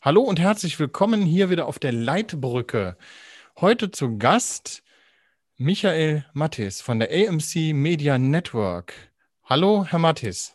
Hallo 0.00 0.20
und 0.20 0.38
herzlich 0.38 0.78
willkommen 0.78 1.22
hier 1.22 1.50
wieder 1.50 1.66
auf 1.66 1.80
der 1.80 1.90
Leitbrücke. 1.90 2.96
Heute 3.60 3.90
zu 3.90 4.16
Gast 4.16 4.84
Michael 5.56 6.24
Mattis 6.34 6.80
von 6.80 7.00
der 7.00 7.10
AMC 7.10 7.74
Media 7.74 8.16
Network. 8.16 8.94
Hallo, 9.42 9.84
Herr 9.88 9.98
Mattis. 9.98 10.54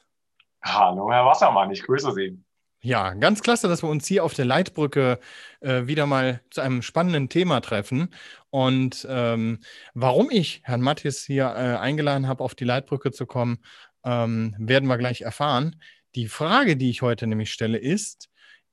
Hallo, 0.62 1.12
Herr 1.12 1.26
Wassermann, 1.26 1.70
ich 1.72 1.84
grüße 1.84 2.14
Sie. 2.14 2.42
Ja, 2.80 3.14
ganz 3.16 3.44
klasse, 3.44 3.68
dass 3.68 3.84
wir 3.84 3.90
uns 3.90 4.08
hier 4.08 4.24
auf 4.24 4.34
der 4.34 4.46
Leitbrücke 4.46 5.20
äh, 5.60 5.88
wieder 5.88 6.06
mal 6.06 6.40
zu 6.50 6.62
einem 6.62 6.82
spannenden 6.82 7.28
Thema 7.28 7.60
treffen. 7.60 8.16
Und 8.50 9.06
ähm, 9.10 9.60
warum 9.94 10.32
ich 10.32 10.62
Herrn 10.64 10.80
Mattis 10.80 11.26
hier 11.26 11.48
äh, 11.48 11.76
eingeladen 11.76 12.30
habe, 12.30 12.46
auf 12.46 12.56
die 12.56 12.64
Leitbrücke 12.64 13.12
zu 13.12 13.26
kommen, 13.26 13.58
ähm, 14.06 14.56
werden 14.58 14.88
wir 14.88 14.98
gleich 14.98 15.20
erfahren. 15.24 15.82
Die 16.16 16.30
Frage, 16.30 16.78
die 16.78 16.90
ich 16.90 17.02
heute 17.02 17.28
nämlich 17.28 17.52
stelle, 17.52 17.78
ist, 17.78 18.30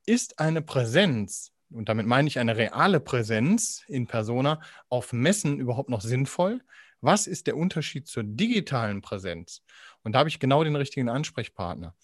ist 0.07 0.39
eine 0.39 0.63
Präsenz, 0.63 1.53
und 1.71 1.89
damit 1.89 2.07
meine 2.07 2.29
ich 2.29 2.39
eine 2.39 2.57
reale 2.57 3.00
Präsenz 3.00 3.85
in 3.86 4.07
Persona, 4.07 4.61
auf 4.89 5.13
Messen 5.13 5.58
überhaupt 5.58 5.89
noch 5.89 6.00
sinnvoll? 6.00 6.61
Was 7.00 7.27
ist 7.27 7.46
der 7.46 7.57
Unterschied 7.57 8.07
zur 8.07 8.25
digitalen 8.25 9.00
Präsenz? 9.00 9.63
Und 10.03 10.13
da 10.13 10.21
habe 10.21 10.29
ich 10.29 10.39
genau 10.39 10.64
den 10.64 10.77
richtigen 10.77 11.08
Ansprechpartner. 11.08 11.94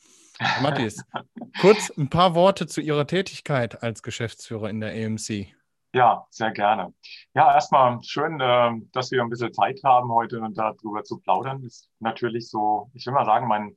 Matthias, 0.63 1.03
kurz 1.61 1.91
ein 1.97 2.09
paar 2.09 2.35
Worte 2.35 2.67
zu 2.67 2.81
Ihrer 2.81 3.07
Tätigkeit 3.07 3.83
als 3.83 4.03
Geschäftsführer 4.03 4.71
in 4.71 4.81
der 4.81 4.93
AMC. 4.93 5.49
Ja, 5.95 6.27
sehr 6.31 6.51
gerne. 6.51 6.93
Ja, 7.35 7.55
erstmal 7.55 8.03
schön, 8.03 8.39
äh, 8.39 8.71
dass 8.93 9.11
wir 9.11 9.23
ein 9.23 9.31
bisschen 9.31 9.55
Zeit 9.55 9.81
haben, 9.83 10.11
heute 10.11 10.41
darüber 10.53 11.05
zu 11.05 11.19
plaudern. 11.19 11.63
Ist 11.65 11.89
natürlich 12.01 12.51
so, 12.51 12.91
ich 12.93 13.07
will 13.07 13.15
mal 13.15 13.25
sagen, 13.25 13.49
mein, 13.49 13.77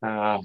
äh, 0.00 0.42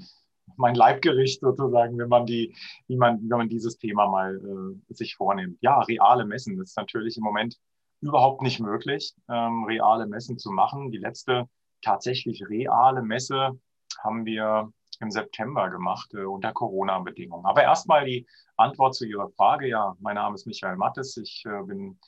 mein 0.56 0.74
Leibgericht 0.74 1.40
sozusagen, 1.40 1.98
wenn 1.98 2.08
man 2.08 2.26
die, 2.26 2.54
wie 2.86 2.96
man, 2.96 3.20
wenn 3.22 3.38
man 3.38 3.48
dieses 3.48 3.78
Thema 3.78 4.06
mal 4.08 4.36
äh, 4.36 4.94
sich 4.94 5.16
vornimmt. 5.16 5.58
Ja, 5.60 5.80
reale 5.80 6.24
Messen 6.24 6.60
ist 6.60 6.76
natürlich 6.76 7.16
im 7.16 7.24
Moment 7.24 7.56
überhaupt 8.00 8.42
nicht 8.42 8.60
möglich, 8.60 9.14
ähm, 9.28 9.64
reale 9.64 10.06
Messen 10.06 10.38
zu 10.38 10.50
machen. 10.50 10.90
Die 10.90 10.98
letzte 10.98 11.48
tatsächlich 11.82 12.48
reale 12.48 13.02
Messe 13.02 13.58
haben 14.02 14.24
wir 14.24 14.72
im 15.00 15.10
September 15.10 15.70
gemacht 15.70 16.12
äh, 16.14 16.24
unter 16.24 16.52
Corona-Bedingungen. 16.52 17.46
Aber 17.46 17.62
erstmal 17.62 18.04
die 18.04 18.26
Antwort 18.56 18.94
zu 18.94 19.06
Ihrer 19.06 19.30
Frage. 19.30 19.68
Ja, 19.68 19.96
mein 20.00 20.16
Name 20.16 20.34
ist 20.34 20.46
Michael 20.46 20.76
Mattes. 20.76 21.16
Ich 21.16 21.44
äh, 21.46 21.62
bin 21.64 21.98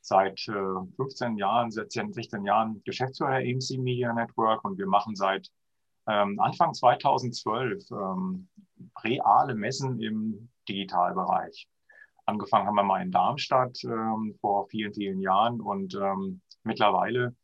seit 0.00 0.46
äh, 0.48 0.94
15 0.96 1.36
Jahren, 1.36 1.70
16, 1.70 2.12
16 2.12 2.44
Jahren 2.44 2.82
Geschäftsführer 2.84 3.40
der 3.40 3.48
AMC 3.48 3.78
Media 3.78 4.12
Network 4.12 4.64
und 4.64 4.78
wir 4.78 4.86
machen 4.86 5.16
seit 5.16 5.48
ähm, 6.08 6.40
Anfang 6.40 6.74
2012 6.74 7.90
ähm, 7.90 8.48
reale 9.04 9.54
Messen 9.54 10.00
im 10.00 10.48
Digitalbereich. 10.68 11.68
Angefangen 12.24 12.66
haben 12.66 12.74
wir 12.74 12.82
mal 12.82 13.02
in 13.02 13.10
Darmstadt 13.10 13.82
ähm, 13.84 14.34
vor 14.40 14.68
vielen, 14.68 14.92
vielen 14.92 15.20
Jahren 15.20 15.60
und 15.60 15.94
ähm, 15.94 16.40
mittlerweile 16.62 17.34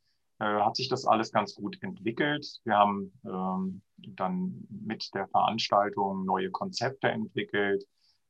äh, 0.41 0.61
hat 0.61 0.77
sich 0.77 0.89
das 0.89 1.07
alles 1.07 1.33
ganz 1.33 1.55
gut 1.55 1.83
entwickelt. 1.83 2.61
Wir 2.65 2.77
haben 2.77 3.13
ähm, 3.25 3.83
dann 3.97 4.67
mit 4.69 5.15
der 5.15 5.29
Veranstaltung 5.29 6.25
neue 6.25 6.51
Konzepte 6.51 7.09
entwickelt, 7.09 7.85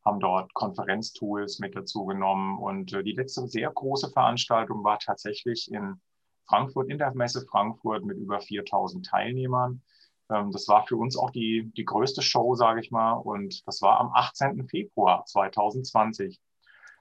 haben 0.05 0.21
dort 0.21 0.53
Konferenztools 0.55 1.59
mit 1.61 1.75
dazu 1.75 2.05
genommen 2.05 2.59
und 2.59 2.93
äh, 2.93 3.03
die 3.03 3.15
letzte 3.15 3.47
sehr 3.49 3.71
große 3.71 4.11
Veranstaltung 4.11 4.85
war 4.85 4.99
tatsächlich 4.99 5.73
in 5.73 6.01
Frankfurt, 6.47 6.91
in 6.91 6.99
der 6.99 7.15
Messe 7.15 7.45
Frankfurt 7.51 8.05
mit 8.05 8.19
über 8.19 8.41
4000 8.41 9.07
Teilnehmern. 9.07 9.83
Ähm, 10.31 10.51
das 10.51 10.69
war 10.69 10.87
für 10.87 10.97
uns 10.97 11.17
auch 11.17 11.31
die, 11.31 11.71
die 11.77 11.85
größte 11.85 12.23
Show, 12.23 12.55
sage 12.55 12.81
ich 12.81 12.91
mal. 12.91 13.13
Und 13.13 13.67
das 13.67 13.83
war 13.83 14.01
am 14.01 14.11
18. 14.13 14.67
Februar 14.69 15.25
2020. 15.27 16.41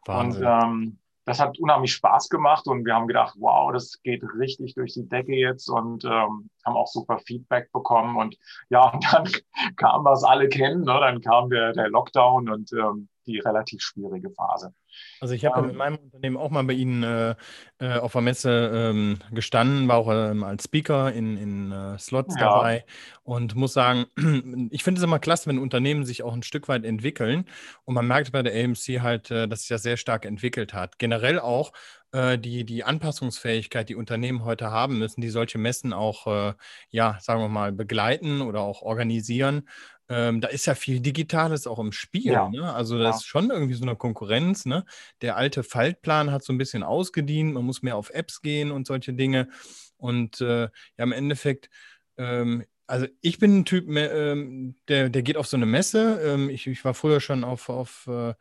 Wahnsinn. 0.06 0.44
Und 0.44 0.48
ähm, 0.48 1.00
das 1.26 1.40
hat 1.40 1.58
unheimlich 1.58 1.94
Spaß 1.94 2.30
gemacht 2.30 2.68
und 2.68 2.86
wir 2.86 2.96
haben 2.96 3.08
gedacht, 3.08 3.36
wow, 3.40 3.72
das 3.72 4.02
geht 4.04 4.24
richtig 4.38 4.76
durch 4.76 4.94
die 4.94 5.08
Decke 5.08 5.36
jetzt 5.36 5.70
und 5.70 6.04
ähm, 6.04 6.50
haben 6.66 6.76
auch 6.76 6.88
super 6.88 7.20
Feedback 7.20 7.72
bekommen. 7.72 8.18
Und 8.18 8.38
ja, 8.70 8.90
und 8.94 9.06
dann 9.14 9.30
kam, 9.78 10.04
was 10.04 10.24
alle 10.24 10.50
kennen, 10.50 10.82
ne? 10.82 11.00
dann 11.00 11.22
kam 11.22 11.50
der, 11.50 11.72
der 11.74 11.90
Lockdown 11.90 12.50
und 12.50 12.74
ähm, 12.74 13.08
die 13.26 13.40
relativ 13.40 13.82
schwierige 13.82 14.30
Phase. 14.32 14.74
Also 15.20 15.34
ich 15.34 15.46
habe 15.46 15.60
ähm, 15.60 15.68
mit 15.68 15.76
meinem 15.76 15.98
Unternehmen 15.98 16.38
auch 16.38 16.50
mal 16.50 16.64
bei 16.64 16.74
Ihnen 16.74 17.04
äh, 17.04 17.36
äh, 17.80 17.98
auf 17.98 18.12
der 18.14 18.22
Messe 18.22 18.72
ähm, 18.74 19.20
gestanden, 19.32 19.88
war 19.88 19.98
auch 19.98 20.10
ähm, 20.12 20.44
als 20.44 20.66
Speaker 20.66 21.12
in, 21.12 21.38
in 21.38 21.72
äh, 21.72 21.98
Slots 21.98 22.36
ja. 22.36 22.50
dabei 22.50 22.86
und 23.24 23.56
muss 23.56 23.74
sagen, 23.74 24.06
ich 24.72 24.84
finde 24.84 25.00
es 25.00 25.04
immer 25.04 25.20
klasse, 25.20 25.50
wenn 25.50 25.60
Unternehmen 25.60 26.06
sich 26.06 26.24
auch 26.24 26.34
ein 26.34 26.44
Stück 26.44 26.68
weit 26.68 26.86
entwickeln 26.86 27.46
und 27.86 27.96
man 27.96 28.08
merkt 28.08 28.32
bei 28.32 28.44
der 28.44 28.54
AMC 28.54 29.02
halt, 29.02 29.32
äh, 29.32 29.48
dass 29.48 29.62
sich 29.62 29.70
das 29.70 29.84
sehr 29.84 29.98
stark 29.98 30.26
entwickelt 30.26 30.74
hat. 30.74 31.00
Generell 31.00 31.40
auch 31.40 31.72
äh, 32.14 32.40
die, 32.40 32.64
die 32.64 32.86
Anpassungsfähigkeit, 32.86 33.90
die 33.90 33.96
Unternehmen 33.96 34.46
heute 34.46 34.72
haben 34.72 34.98
müssen, 34.98 35.20
die 35.20 35.30
solche 35.30 35.58
Messen 35.58 35.92
auch, 35.92 36.28
äh, 36.28 36.54
ja, 36.90 37.18
sagen 37.20 37.42
wir 37.42 37.50
mal, 37.50 37.74
begleiten 37.74 38.42
oder 38.42 38.62
auch 38.62 38.82
organisieren 38.82 39.68
ähm, 40.10 40.42
da 40.42 40.50
ist 40.50 40.66
ja 40.66 40.76
viel 40.76 41.00
Digitales 41.00 41.66
auch 41.66 41.80
im 41.80 41.92
Spiel. 41.92 42.34
Ja. 42.34 42.50
Ne? 42.50 42.72
Also 42.74 42.98
das 42.98 43.16
ja. 43.16 43.16
ist 43.18 43.26
schon 43.26 43.50
irgendwie 43.50 43.74
so 43.74 43.84
eine 43.84 43.96
Konkurrenz. 43.96 44.66
Ne? 44.66 44.86
Der 45.22 45.38
alte 45.38 45.64
Faltplan 45.64 46.32
hat 46.32 46.44
so 46.44 46.54
ein 46.54 46.58
bisschen 46.58 46.84
ausgedient. 46.84 47.54
Man 47.54 47.66
muss 47.66 47.82
mehr 47.82 47.96
auf 47.96 48.10
Apps 48.10 48.42
gehen 48.42 48.72
und 48.72 48.86
solche 48.86 49.14
Dinge. 49.14 49.50
Und 49.98 50.42
äh, 50.42 50.64
ja, 50.64 50.70
im 50.98 51.14
Endeffekt, 51.14 51.70
ähm, 52.18 52.66
also 52.86 53.08
ich 53.22 53.40
bin 53.40 53.60
ein 53.60 53.66
Typ, 53.66 53.88
ähm, 53.90 54.76
der, 54.90 55.10
der 55.10 55.24
geht 55.24 55.38
auf 55.38 55.48
so 55.48 55.56
eine 55.56 55.66
Messe. 55.66 56.20
Ähm, 56.24 56.50
ich, 56.50 56.68
ich 56.68 56.84
war 56.84 56.94
früher 56.94 57.22
schon 57.22 57.46
auf, 57.46 57.70
auf 57.70 58.06
äh, 58.08 58.34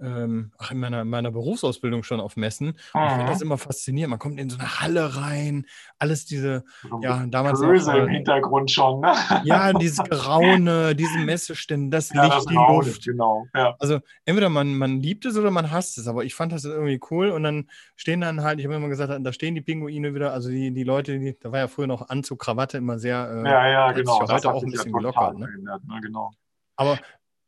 ähm, 0.00 0.52
ach, 0.58 0.70
in 0.70 0.78
meiner, 0.78 1.04
meiner 1.04 1.30
Berufsausbildung 1.30 2.02
schon 2.02 2.20
auf 2.20 2.36
Messen. 2.36 2.68
Und 2.92 3.04
ich 3.04 3.10
finde 3.10 3.26
das 3.26 3.40
mhm. 3.40 3.46
immer 3.46 3.58
faszinierend. 3.58 4.10
Man 4.10 4.18
kommt 4.18 4.40
in 4.40 4.50
so 4.50 4.58
eine 4.58 4.80
Halle 4.80 5.16
rein, 5.16 5.66
alles 5.98 6.24
diese, 6.26 6.64
ja, 7.00 7.24
damals 7.26 7.60
Größe 7.60 7.96
im 7.96 8.08
Hintergrund 8.08 8.70
schon, 8.70 9.00
ne? 9.00 9.14
Ja, 9.44 9.72
dieses 9.72 9.98
Graune, 9.98 10.94
diese 10.96 11.18
Messestände, 11.18 11.96
das 11.96 12.10
ja, 12.12 12.24
Licht, 12.24 12.36
das 12.36 12.46
die 12.46 12.56
Raune, 12.56 12.86
Luft. 12.86 13.04
Genau, 13.04 13.46
ja. 13.54 13.74
Also 13.78 14.00
entweder 14.24 14.48
man, 14.48 14.74
man 14.74 15.00
liebt 15.00 15.24
es 15.26 15.36
oder 15.36 15.50
man 15.50 15.70
hasst 15.70 15.98
es, 15.98 16.08
aber 16.08 16.24
ich 16.24 16.34
fand 16.34 16.52
das 16.52 16.64
irgendwie 16.64 17.00
cool 17.10 17.30
und 17.30 17.42
dann 17.42 17.68
stehen 17.96 18.20
dann 18.20 18.42
halt, 18.42 18.58
ich 18.58 18.66
habe 18.66 18.74
immer 18.74 18.88
gesagt, 18.88 19.12
da 19.24 19.32
stehen 19.32 19.54
die 19.54 19.60
Pinguine 19.60 20.14
wieder, 20.14 20.32
also 20.32 20.50
die, 20.50 20.72
die 20.72 20.84
Leute, 20.84 21.18
die, 21.18 21.36
da 21.38 21.52
war 21.52 21.60
ja 21.60 21.68
früher 21.68 21.86
noch 21.86 22.08
Anzug, 22.08 22.40
Krawatte 22.40 22.78
immer 22.78 22.98
sehr, 22.98 23.42
äh, 23.44 23.48
ja, 23.48 23.68
ja, 23.68 23.92
genau. 23.92 24.20
Ja 24.20 24.34
heute 24.34 24.52
auch 24.52 24.62
ein 24.62 24.70
bisschen 24.70 24.92
gelockert, 24.92 25.38
ne? 25.38 25.48
ne? 25.62 25.80
Genau. 26.02 26.30
Aber 26.76 26.98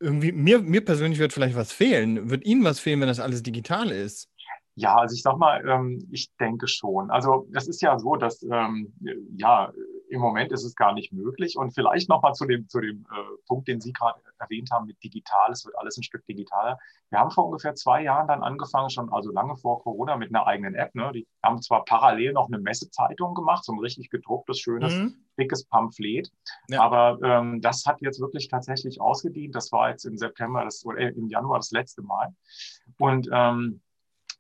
irgendwie, 0.00 0.32
mir, 0.32 0.60
mir 0.60 0.84
persönlich 0.84 1.18
wird 1.18 1.32
vielleicht 1.32 1.56
was 1.56 1.72
fehlen. 1.72 2.30
Wird 2.30 2.44
Ihnen 2.44 2.64
was 2.64 2.80
fehlen, 2.80 3.00
wenn 3.00 3.08
das 3.08 3.20
alles 3.20 3.42
digital 3.42 3.90
ist? 3.90 4.28
Ja, 4.74 4.96
also 4.96 5.14
ich 5.14 5.22
sag 5.22 5.38
mal, 5.38 5.66
ähm, 5.66 6.06
ich 6.10 6.30
denke 6.38 6.68
schon. 6.68 7.10
Also 7.10 7.48
das 7.50 7.66
ist 7.66 7.80
ja 7.80 7.98
so, 7.98 8.16
dass 8.16 8.42
ähm, 8.42 8.92
ja 9.36 9.72
im 10.08 10.20
Moment 10.20 10.52
ist 10.52 10.64
es 10.64 10.74
gar 10.74 10.92
nicht 10.92 11.12
möglich. 11.12 11.56
Und 11.56 11.72
vielleicht 11.72 12.08
nochmal 12.08 12.34
zu 12.34 12.46
dem, 12.46 12.68
zu 12.68 12.80
dem 12.80 13.06
äh, 13.10 13.36
Punkt, 13.46 13.68
den 13.68 13.80
Sie 13.80 13.92
gerade 13.92 14.20
erwähnt 14.38 14.70
haben 14.70 14.86
mit 14.86 15.02
digital. 15.02 15.50
Es 15.52 15.64
wird 15.64 15.76
alles 15.78 15.96
ein 15.96 16.02
Stück 16.02 16.24
digitaler. 16.26 16.78
Wir 17.10 17.18
haben 17.18 17.30
vor 17.30 17.46
ungefähr 17.46 17.74
zwei 17.74 18.02
Jahren 18.02 18.28
dann 18.28 18.42
angefangen, 18.42 18.90
schon 18.90 19.12
also 19.12 19.30
lange 19.30 19.56
vor 19.56 19.82
Corona, 19.82 20.16
mit 20.16 20.30
einer 20.30 20.46
eigenen 20.46 20.74
App. 20.74 20.94
Ne? 20.94 21.10
Die 21.12 21.26
haben 21.42 21.60
zwar 21.62 21.84
parallel 21.84 22.32
noch 22.32 22.48
eine 22.48 22.58
Messezeitung 22.58 23.34
gemacht, 23.34 23.64
so 23.64 23.72
ein 23.72 23.78
richtig 23.78 24.10
gedrucktes, 24.10 24.58
schönes, 24.58 24.94
mhm. 24.94 25.14
dickes 25.38 25.64
Pamphlet. 25.64 26.30
Ja. 26.68 26.82
Aber 26.82 27.18
ähm, 27.22 27.60
das 27.60 27.84
hat 27.86 28.00
jetzt 28.00 28.20
wirklich 28.20 28.48
tatsächlich 28.48 29.00
ausgedient. 29.00 29.54
Das 29.54 29.72
war 29.72 29.90
jetzt 29.90 30.04
im 30.04 30.16
September, 30.16 30.64
das, 30.64 30.84
oder 30.84 30.98
äh, 30.98 31.08
im 31.08 31.28
Januar 31.28 31.58
das 31.58 31.70
letzte 31.70 32.02
Mal. 32.02 32.34
Und 32.98 33.28
ähm, 33.32 33.80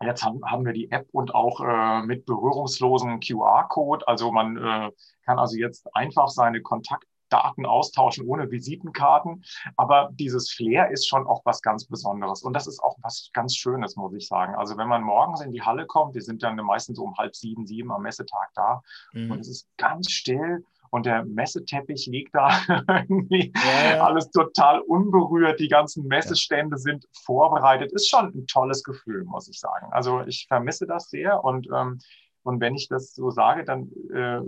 Jetzt 0.02 0.24
haben, 0.24 0.66
wir 0.66 0.72
die 0.72 0.90
App 0.90 1.08
und 1.12 1.34
auch 1.34 1.60
äh, 1.60 2.02
mit 2.02 2.26
berührungslosen 2.26 3.20
QR-Code. 3.20 4.06
Also 4.06 4.30
man 4.30 4.56
äh, 4.56 4.90
kann 5.24 5.38
also 5.38 5.56
jetzt 5.56 5.88
einfach 5.94 6.28
seine 6.28 6.60
Kontaktdaten 6.60 7.64
austauschen 7.64 8.26
ohne 8.26 8.50
Visitenkarten. 8.50 9.42
Aber 9.76 10.10
dieses 10.12 10.50
Flair 10.50 10.90
ist 10.90 11.08
schon 11.08 11.26
auch 11.26 11.40
was 11.44 11.62
ganz 11.62 11.86
Besonderes. 11.86 12.42
Und 12.42 12.52
das 12.52 12.66
ist 12.66 12.80
auch 12.80 12.96
was 13.02 13.30
ganz 13.32 13.56
Schönes, 13.56 13.96
muss 13.96 14.12
ich 14.12 14.26
sagen. 14.26 14.54
Also 14.54 14.76
wenn 14.76 14.88
man 14.88 15.02
morgens 15.02 15.40
in 15.40 15.52
die 15.52 15.62
Halle 15.62 15.86
kommt, 15.86 16.14
wir 16.14 16.22
sind 16.22 16.42
dann 16.42 16.56
meistens 16.56 16.98
so 16.98 17.04
um 17.04 17.16
halb 17.16 17.34
sieben, 17.34 17.66
sieben 17.66 17.90
am 17.90 18.02
Messetag 18.02 18.50
da 18.54 18.82
mhm. 19.14 19.30
und 19.30 19.40
es 19.40 19.48
ist 19.48 19.66
ganz 19.78 20.10
still 20.10 20.62
und 20.90 21.06
der 21.06 21.24
Messeteppich 21.24 22.06
liegt 22.06 22.34
da 22.34 22.48
irgendwie 22.88 23.52
ja, 23.54 23.96
ja. 23.96 24.04
alles 24.04 24.30
total 24.30 24.80
unberührt. 24.80 25.60
Die 25.60 25.68
ganzen 25.68 26.06
Messestände 26.06 26.78
sind 26.78 27.06
vorbereitet. 27.24 27.92
Ist 27.92 28.08
schon 28.08 28.26
ein 28.34 28.46
tolles 28.46 28.82
Gefühl, 28.82 29.24
muss 29.24 29.48
ich 29.48 29.58
sagen. 29.58 29.88
Also 29.90 30.22
ich 30.26 30.46
vermisse 30.48 30.86
das 30.86 31.10
sehr 31.10 31.44
und 31.44 31.68
ähm, 31.72 31.98
und 32.46 32.60
wenn 32.60 32.76
ich 32.76 32.86
das 32.86 33.12
so 33.12 33.30
sage, 33.30 33.64
dann 33.64 33.90
äh, 34.14 34.40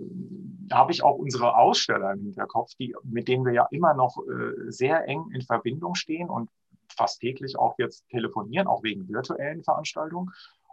habe 0.73 0.93
ich 0.93 1.02
auch 1.02 1.17
unsere 1.17 1.56
Aussteller 1.56 2.12
im 2.12 2.20
Hinterkopf, 2.20 2.70
die, 2.79 2.94
mit 3.02 3.26
denen 3.26 3.44
wir 3.44 3.52
ja 3.52 3.67
immer 3.73 3.93
noch 3.93 4.19
äh, 4.19 4.70
sehr 4.70 5.08
eng 5.08 5.25
in 5.32 5.43
Verbindung 5.43 5.96
stehen 5.96 6.31
und 6.31 6.49
fast 6.88 7.20
täglich 7.20 7.58
auch 7.58 7.75
jetzt 7.76 8.08
telefonieren, 8.08 8.69
auch 8.69 8.85
wegen 8.85 9.08
virtuellen 9.08 9.64
Veranstaltungen. 9.64 10.31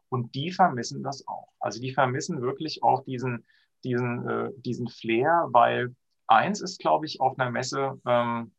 Und 0.09 0.35
die 0.35 0.51
vermissen 0.51 1.01
das 1.01 1.27
auch. 1.27 1.47
Also 1.59 1.81
die 1.81 1.93
vermissen 1.93 2.43
wirklich 2.43 2.83
auch 2.83 3.03
diesen, 3.03 3.43
diesen, 3.85 4.27
äh, 4.27 4.49
diesen 4.57 4.87
Flair, 4.89 5.47
weil 5.51 5.95
eins 6.27 6.61
ist, 6.61 6.79
glaube 6.79 7.05
ich, 7.05 7.21
auf 7.21 7.37
einer 7.39 7.51
Messe 7.51 7.99
ähm, 8.05 8.51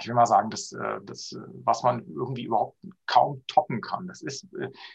ich 0.00 0.06
will 0.06 0.14
mal 0.14 0.26
sagen, 0.26 0.50
das, 0.50 0.72
äh, 0.72 1.00
das, 1.04 1.36
was 1.64 1.82
man 1.82 2.06
irgendwie 2.06 2.44
überhaupt 2.44 2.78
kaum 3.06 3.42
toppen 3.46 3.80
kann. 3.80 4.06
Das 4.06 4.22
ist, 4.22 4.46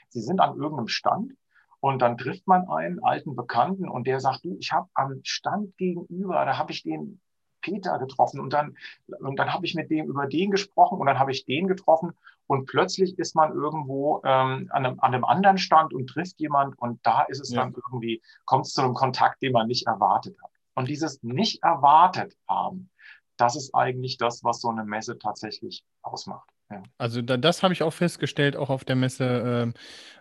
sie 0.10 0.22
sind 0.22 0.40
an 0.40 0.58
irgendeinem 0.58 0.88
Stand 0.88 1.34
und 1.80 2.02
dann 2.02 2.18
trifft 2.18 2.48
man 2.48 2.68
einen 2.70 3.04
alten 3.04 3.36
Bekannten 3.36 3.88
und 3.88 4.08
der 4.08 4.20
sagt, 4.20 4.46
du, 4.46 4.58
ich 4.60 4.72
habe 4.72 4.90
am 4.94 5.20
Stand 5.24 5.78
gegenüber, 5.78 6.46
da 6.46 6.58
habe 6.58 6.72
ich 6.72 6.84
den 6.84 7.22
Peter 7.62 8.00
getroffen 8.00 8.40
und 8.40 8.54
dann, 8.54 8.78
und 9.20 9.38
dann 9.38 9.54
habe 9.54 9.66
ich 9.66 9.76
mit 9.76 9.90
dem 9.90 10.08
über 10.08 10.28
den 10.28 10.52
gesprochen 10.52 11.00
und 11.00 11.08
dann 11.08 11.20
habe 11.20 11.32
ich 11.32 11.46
den 11.46 11.68
getroffen 11.68 12.14
und 12.48 12.66
plötzlich 12.66 13.18
ist 13.20 13.36
man 13.36 13.54
irgendwo 13.54 14.22
ähm, 14.26 14.70
an, 14.72 14.86
einem, 14.86 15.00
an 15.00 15.14
einem 15.14 15.26
anderen 15.26 15.58
Stand 15.58 15.94
und 15.94 16.08
trifft 16.08 16.40
jemand 16.40 16.78
und 16.80 17.06
da 17.06 17.24
ist 17.24 17.42
es 17.42 17.52
ja. 17.52 17.62
dann 17.62 17.74
irgendwie, 17.74 18.22
kommt 18.46 18.66
es 18.66 18.74
zu 18.74 18.82
einem 18.82 18.94
Kontakt, 18.94 19.42
den 19.42 19.52
man 19.52 19.68
nicht 19.68 19.86
erwartet 19.86 20.38
hat. 20.42 20.52
Und 20.76 20.88
dieses 20.88 21.22
nicht 21.24 21.64
erwartet 21.64 22.36
haben, 22.48 22.90
das 23.36 23.56
ist 23.56 23.76
eigentlich 23.76 24.18
das, 24.18 24.44
was 24.44 24.62
so 24.62 24.70
eine 24.70 24.84
Messe 24.84 25.18
tatsächlich 25.20 25.84
ausmacht. 26.02 26.50
Ja. 26.70 26.84
Also 26.98 27.22
da, 27.22 27.38
das 27.38 27.64
habe 27.64 27.74
ich 27.74 27.82
auch 27.82 27.94
festgestellt, 27.94 28.58
auch 28.58 28.70
auf 28.70 28.84
der 28.84 28.96
Messe, 28.96 29.74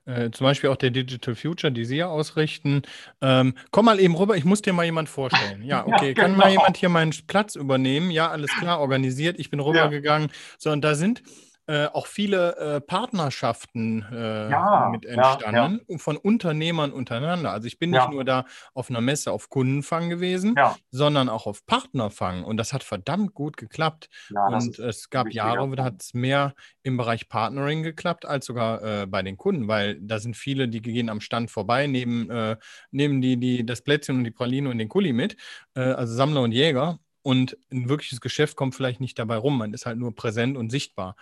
äh, 0.06 0.26
äh, 0.26 0.30
zum 0.30 0.44
Beispiel 0.44 0.70
auch 0.70 0.76
der 0.76 0.90
Digital 0.90 1.34
Future, 1.34 1.72
die 1.72 1.84
Sie 1.84 1.96
ja 1.96 2.06
ausrichten. 2.06 2.82
Ähm, 3.20 3.54
komm 3.72 3.86
mal 3.86 3.98
eben 3.98 4.14
rüber, 4.14 4.36
ich 4.36 4.44
muss 4.44 4.62
dir 4.62 4.72
mal 4.72 4.84
jemand 4.84 5.08
vorstellen. 5.08 5.62
Ja, 5.66 5.84
okay, 5.84 6.08
ja, 6.08 6.12
genau. 6.12 6.20
kann 6.22 6.36
mal 6.36 6.48
genau. 6.48 6.60
jemand 6.60 6.76
hier 6.76 6.88
meinen 6.88 7.12
Platz 7.26 7.56
übernehmen? 7.56 8.10
Ja, 8.10 8.30
alles 8.30 8.50
klar, 8.58 8.78
organisiert. 8.78 9.38
Ich 9.40 9.50
bin 9.50 9.58
rübergegangen. 9.58 10.28
Ja. 10.28 10.34
So, 10.58 10.70
und 10.70 10.82
da 10.82 10.94
sind 10.94 11.22
äh, 11.68 11.86
auch 11.86 12.06
viele 12.06 12.56
äh, 12.56 12.80
Partnerschaften 12.80 14.06
äh, 14.12 14.50
ja, 14.50 14.88
mit 14.90 15.04
entstanden 15.04 15.80
ja, 15.88 15.94
ja. 15.94 15.98
von 15.98 16.16
Unternehmern 16.16 16.92
untereinander. 16.92 17.50
Also 17.52 17.66
ich 17.66 17.78
bin 17.78 17.90
nicht 17.90 18.10
nur 18.10 18.24
da 18.24 18.44
auf 18.74 18.90
einer 18.90 19.00
Messe 19.00 19.32
auf 19.32 19.48
Kundenfang 19.48 20.08
gewesen, 20.08 20.54
sondern 20.90 21.28
auch 21.28 21.46
auf 21.46 21.66
Partnerfang. 21.66 22.44
Und 22.44 22.56
das 22.56 22.72
hat 22.72 22.84
verdammt 22.84 23.34
gut 23.34 23.56
geklappt. 23.56 24.08
und 24.30 24.78
es 24.78 25.10
gab 25.10 25.32
Jahre, 25.32 25.68
da 25.76 25.84
hat 25.84 26.02
es 26.02 26.14
mehr 26.14 26.54
im 26.82 26.96
Bereich 26.96 27.28
Partnering 27.28 27.82
geklappt, 27.82 28.24
als 28.24 28.46
sogar 28.46 28.82
äh, 28.82 29.06
bei 29.06 29.22
den 29.22 29.36
Kunden, 29.36 29.68
weil 29.68 29.98
da 30.00 30.18
sind 30.18 30.36
viele, 30.36 30.68
die 30.68 30.80
gehen 30.80 31.08
am 31.08 31.20
Stand 31.20 31.50
vorbei, 31.50 31.86
nehmen, 31.86 32.30
äh, 32.30 32.56
nehmen 32.90 33.20
die, 33.20 33.36
die 33.36 33.66
das 33.66 33.82
Plätzchen 33.82 34.18
und 34.18 34.24
die 34.24 34.30
Praline 34.30 34.70
und 34.70 34.78
den 34.78 34.88
Kuli 34.88 35.12
mit, 35.12 35.36
äh, 35.74 35.80
also 35.80 36.14
Sammler 36.14 36.42
und 36.42 36.52
Jäger. 36.52 36.98
Und 37.22 37.58
ein 37.72 37.88
wirkliches 37.88 38.20
Geschäft 38.20 38.54
kommt 38.54 38.76
vielleicht 38.76 39.00
nicht 39.00 39.18
dabei 39.18 39.36
rum. 39.36 39.58
Man 39.58 39.74
ist 39.74 39.84
halt 39.84 39.98
nur 39.98 40.14
präsent 40.14 40.56
und 40.56 40.70
sichtbar. 40.70 41.16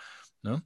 Ne? 0.45 0.61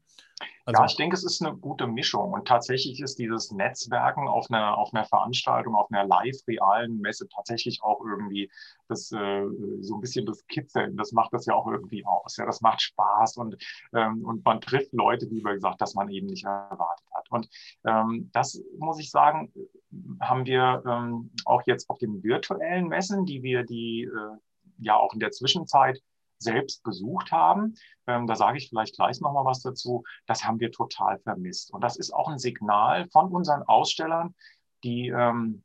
Also, 0.65 0.81
ja, 0.81 0.85
ich 0.85 0.95
denke, 0.97 1.15
es 1.15 1.23
ist 1.23 1.41
eine 1.41 1.55
gute 1.55 1.87
Mischung. 1.87 2.33
Und 2.33 2.47
tatsächlich 2.47 3.01
ist 3.01 3.17
dieses 3.17 3.51
Netzwerken 3.51 4.27
auf 4.27 4.51
einer, 4.51 4.77
auf 4.77 4.93
einer 4.93 5.05
Veranstaltung, 5.05 5.73
auf 5.73 5.91
einer 5.91 6.05
live-realen 6.05 6.99
Messe 6.99 7.27
tatsächlich 7.27 7.81
auch 7.81 8.01
irgendwie 8.05 8.51
das, 8.87 9.11
äh, 9.11 9.45
so 9.81 9.95
ein 9.95 10.01
bisschen 10.01 10.25
das 10.25 10.45
Kitzeln. 10.47 10.95
Das 10.97 11.11
macht 11.11 11.33
das 11.33 11.45
ja 11.45 11.55
auch 11.55 11.65
irgendwie 11.65 12.05
aus. 12.05 12.37
Ja, 12.37 12.45
das 12.45 12.61
macht 12.61 12.81
Spaß 12.81 13.37
und, 13.37 13.55
ähm, 13.93 14.23
und 14.25 14.45
man 14.45 14.61
trifft 14.61 14.93
Leute, 14.93 15.29
wie 15.31 15.41
gesagt, 15.41 15.81
dass 15.81 15.95
man 15.95 16.09
eben 16.09 16.27
nicht 16.27 16.45
erwartet 16.45 17.07
hat. 17.13 17.31
Und 17.31 17.49
ähm, 17.85 18.29
das 18.33 18.61
muss 18.77 18.99
ich 18.99 19.09
sagen, 19.09 19.51
haben 20.19 20.45
wir 20.45 20.83
ähm, 20.85 21.31
auch 21.45 21.63
jetzt 21.65 21.89
auf 21.89 21.97
den 21.97 22.21
virtuellen 22.21 22.89
Messen, 22.89 23.25
die 23.25 23.41
wir 23.41 23.63
die 23.63 24.03
äh, 24.03 24.37
ja 24.77 24.97
auch 24.97 25.13
in 25.13 25.19
der 25.19 25.31
Zwischenzeit 25.31 25.99
selbst 26.39 26.83
besucht 26.83 27.31
haben, 27.31 27.75
ähm, 28.07 28.27
da 28.27 28.35
sage 28.35 28.57
ich 28.57 28.69
vielleicht 28.69 28.95
gleich 28.95 29.19
nochmal 29.21 29.45
was 29.45 29.61
dazu, 29.61 30.03
das 30.25 30.43
haben 30.43 30.59
wir 30.59 30.71
total 30.71 31.19
vermisst. 31.19 31.73
Und 31.73 31.83
das 31.83 31.97
ist 31.97 32.11
auch 32.11 32.29
ein 32.29 32.39
Signal 32.39 33.07
von 33.11 33.31
unseren 33.31 33.63
Ausstellern, 33.63 34.33
die, 34.83 35.09
ähm, 35.09 35.63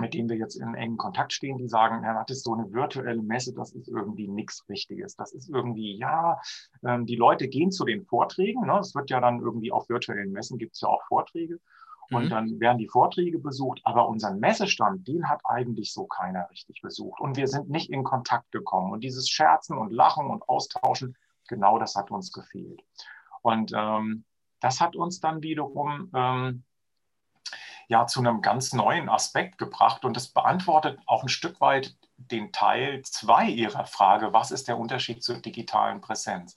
mit 0.00 0.14
denen 0.14 0.28
wir 0.28 0.36
jetzt 0.36 0.56
in 0.56 0.74
engen 0.74 0.96
Kontakt 0.96 1.32
stehen, 1.32 1.58
die 1.58 1.68
sagen, 1.68 2.02
ja, 2.02 2.24
das 2.26 2.38
ist 2.38 2.44
so 2.44 2.54
eine 2.54 2.72
virtuelle 2.72 3.22
Messe, 3.22 3.54
das 3.54 3.72
ist 3.72 3.88
irgendwie 3.88 4.26
nichts 4.26 4.68
Richtiges. 4.68 5.14
Das 5.14 5.32
ist 5.32 5.48
irgendwie, 5.48 5.96
ja, 5.98 6.40
ähm, 6.84 7.06
die 7.06 7.16
Leute 7.16 7.46
gehen 7.48 7.70
zu 7.70 7.84
den 7.84 8.04
Vorträgen, 8.04 8.66
ne? 8.66 8.78
es 8.80 8.94
wird 8.94 9.10
ja 9.10 9.20
dann 9.20 9.40
irgendwie 9.40 9.70
auf 9.70 9.88
virtuellen 9.88 10.32
Messen 10.32 10.58
gibt 10.58 10.74
es 10.74 10.80
ja 10.80 10.88
auch 10.88 11.02
Vorträge 11.06 11.60
und 12.12 12.24
mhm. 12.24 12.30
dann 12.30 12.60
werden 12.60 12.78
die 12.78 12.88
Vorträge 12.88 13.38
besucht, 13.38 13.80
aber 13.84 14.08
unseren 14.08 14.38
Messestand, 14.38 15.06
den 15.08 15.28
hat 15.28 15.40
eigentlich 15.44 15.92
so 15.92 16.06
keiner 16.06 16.48
richtig 16.50 16.82
besucht. 16.82 17.20
Und 17.20 17.36
wir 17.36 17.48
sind 17.48 17.70
nicht 17.70 17.90
in 17.90 18.04
Kontakt 18.04 18.52
gekommen. 18.52 18.92
Und 18.92 19.02
dieses 19.02 19.28
Scherzen 19.28 19.78
und 19.78 19.92
Lachen 19.92 20.26
und 20.26 20.48
Austauschen, 20.48 21.16
genau 21.48 21.78
das 21.78 21.94
hat 21.94 22.10
uns 22.10 22.32
gefehlt. 22.32 22.82
Und 23.42 23.72
ähm, 23.74 24.24
das 24.60 24.80
hat 24.80 24.94
uns 24.94 25.20
dann 25.20 25.42
wiederum 25.42 26.10
ähm, 26.14 26.64
ja 27.88 28.06
zu 28.06 28.20
einem 28.20 28.40
ganz 28.40 28.72
neuen 28.72 29.08
Aspekt 29.08 29.58
gebracht 29.58 30.04
und 30.04 30.16
das 30.16 30.28
beantwortet 30.28 30.98
auch 31.06 31.22
ein 31.22 31.28
Stück 31.28 31.60
weit 31.60 31.96
den 32.30 32.52
Teil 32.52 33.02
2 33.02 33.46
Ihrer 33.46 33.86
Frage, 33.86 34.32
was 34.32 34.50
ist 34.50 34.68
der 34.68 34.78
Unterschied 34.78 35.22
zur 35.22 35.38
digitalen 35.38 36.00
Präsenz? 36.00 36.56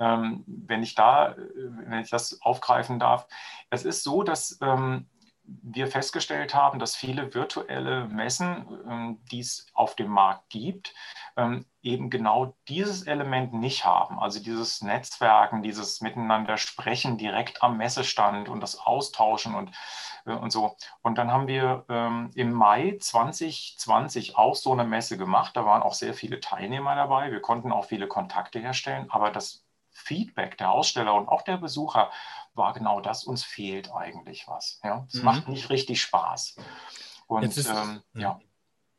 Ähm, 0.00 0.44
wenn 0.46 0.82
ich 0.82 0.94
da, 0.94 1.32
äh, 1.32 1.36
wenn 1.36 2.00
ich 2.00 2.10
das 2.10 2.40
aufgreifen 2.42 2.98
darf, 2.98 3.26
es 3.70 3.84
ist 3.84 4.02
so, 4.02 4.22
dass 4.22 4.58
ähm, 4.62 5.06
wir 5.44 5.86
festgestellt 5.86 6.54
haben, 6.54 6.78
dass 6.78 6.94
viele 6.94 7.34
virtuelle 7.34 8.06
Messen, 8.06 8.66
ähm, 8.88 9.20
die 9.30 9.40
es 9.40 9.66
auf 9.74 9.96
dem 9.96 10.08
Markt 10.08 10.48
gibt, 10.50 10.94
ähm, 11.36 11.66
eben 11.82 12.10
genau 12.10 12.54
dieses 12.68 13.02
Element 13.06 13.52
nicht 13.52 13.84
haben. 13.84 14.18
Also 14.18 14.40
dieses 14.40 14.82
Netzwerken, 14.82 15.62
dieses 15.62 16.00
Miteinander 16.00 16.56
sprechen 16.56 17.18
direkt 17.18 17.62
am 17.62 17.76
Messestand 17.76 18.48
und 18.48 18.60
das 18.60 18.78
Austauschen 18.78 19.54
und, 19.54 19.72
äh, 20.26 20.32
und 20.32 20.50
so. 20.50 20.76
Und 21.02 21.18
dann 21.18 21.32
haben 21.32 21.48
wir 21.48 21.84
ähm, 21.88 22.30
im 22.34 22.52
Mai 22.52 22.96
2020 23.00 24.36
auch 24.36 24.54
so 24.54 24.72
eine 24.72 24.84
Messe 24.84 25.18
gemacht. 25.18 25.56
Da 25.56 25.64
waren 25.64 25.82
auch 25.82 25.94
sehr 25.94 26.14
viele 26.14 26.40
Teilnehmer 26.40 26.94
dabei. 26.94 27.32
Wir 27.32 27.40
konnten 27.40 27.72
auch 27.72 27.86
viele 27.86 28.06
Kontakte 28.06 28.60
herstellen, 28.60 29.06
aber 29.10 29.30
das 29.30 29.64
Feedback 29.92 30.58
der 30.58 30.70
Aussteller 30.70 31.14
und 31.14 31.28
auch 31.28 31.42
der 31.42 31.56
Besucher 31.56 32.10
war 32.54 32.72
genau 32.72 33.00
das, 33.00 33.24
uns 33.24 33.44
fehlt 33.44 33.92
eigentlich 33.92 34.46
was. 34.48 34.80
Ja? 34.82 35.06
Es 35.08 35.14
mhm. 35.14 35.24
macht 35.24 35.48
nicht 35.48 35.70
richtig 35.70 36.00
Spaß. 36.00 36.56
Und 37.26 37.44
ist, 37.44 37.68
ähm, 37.68 38.02
ja. 38.14 38.40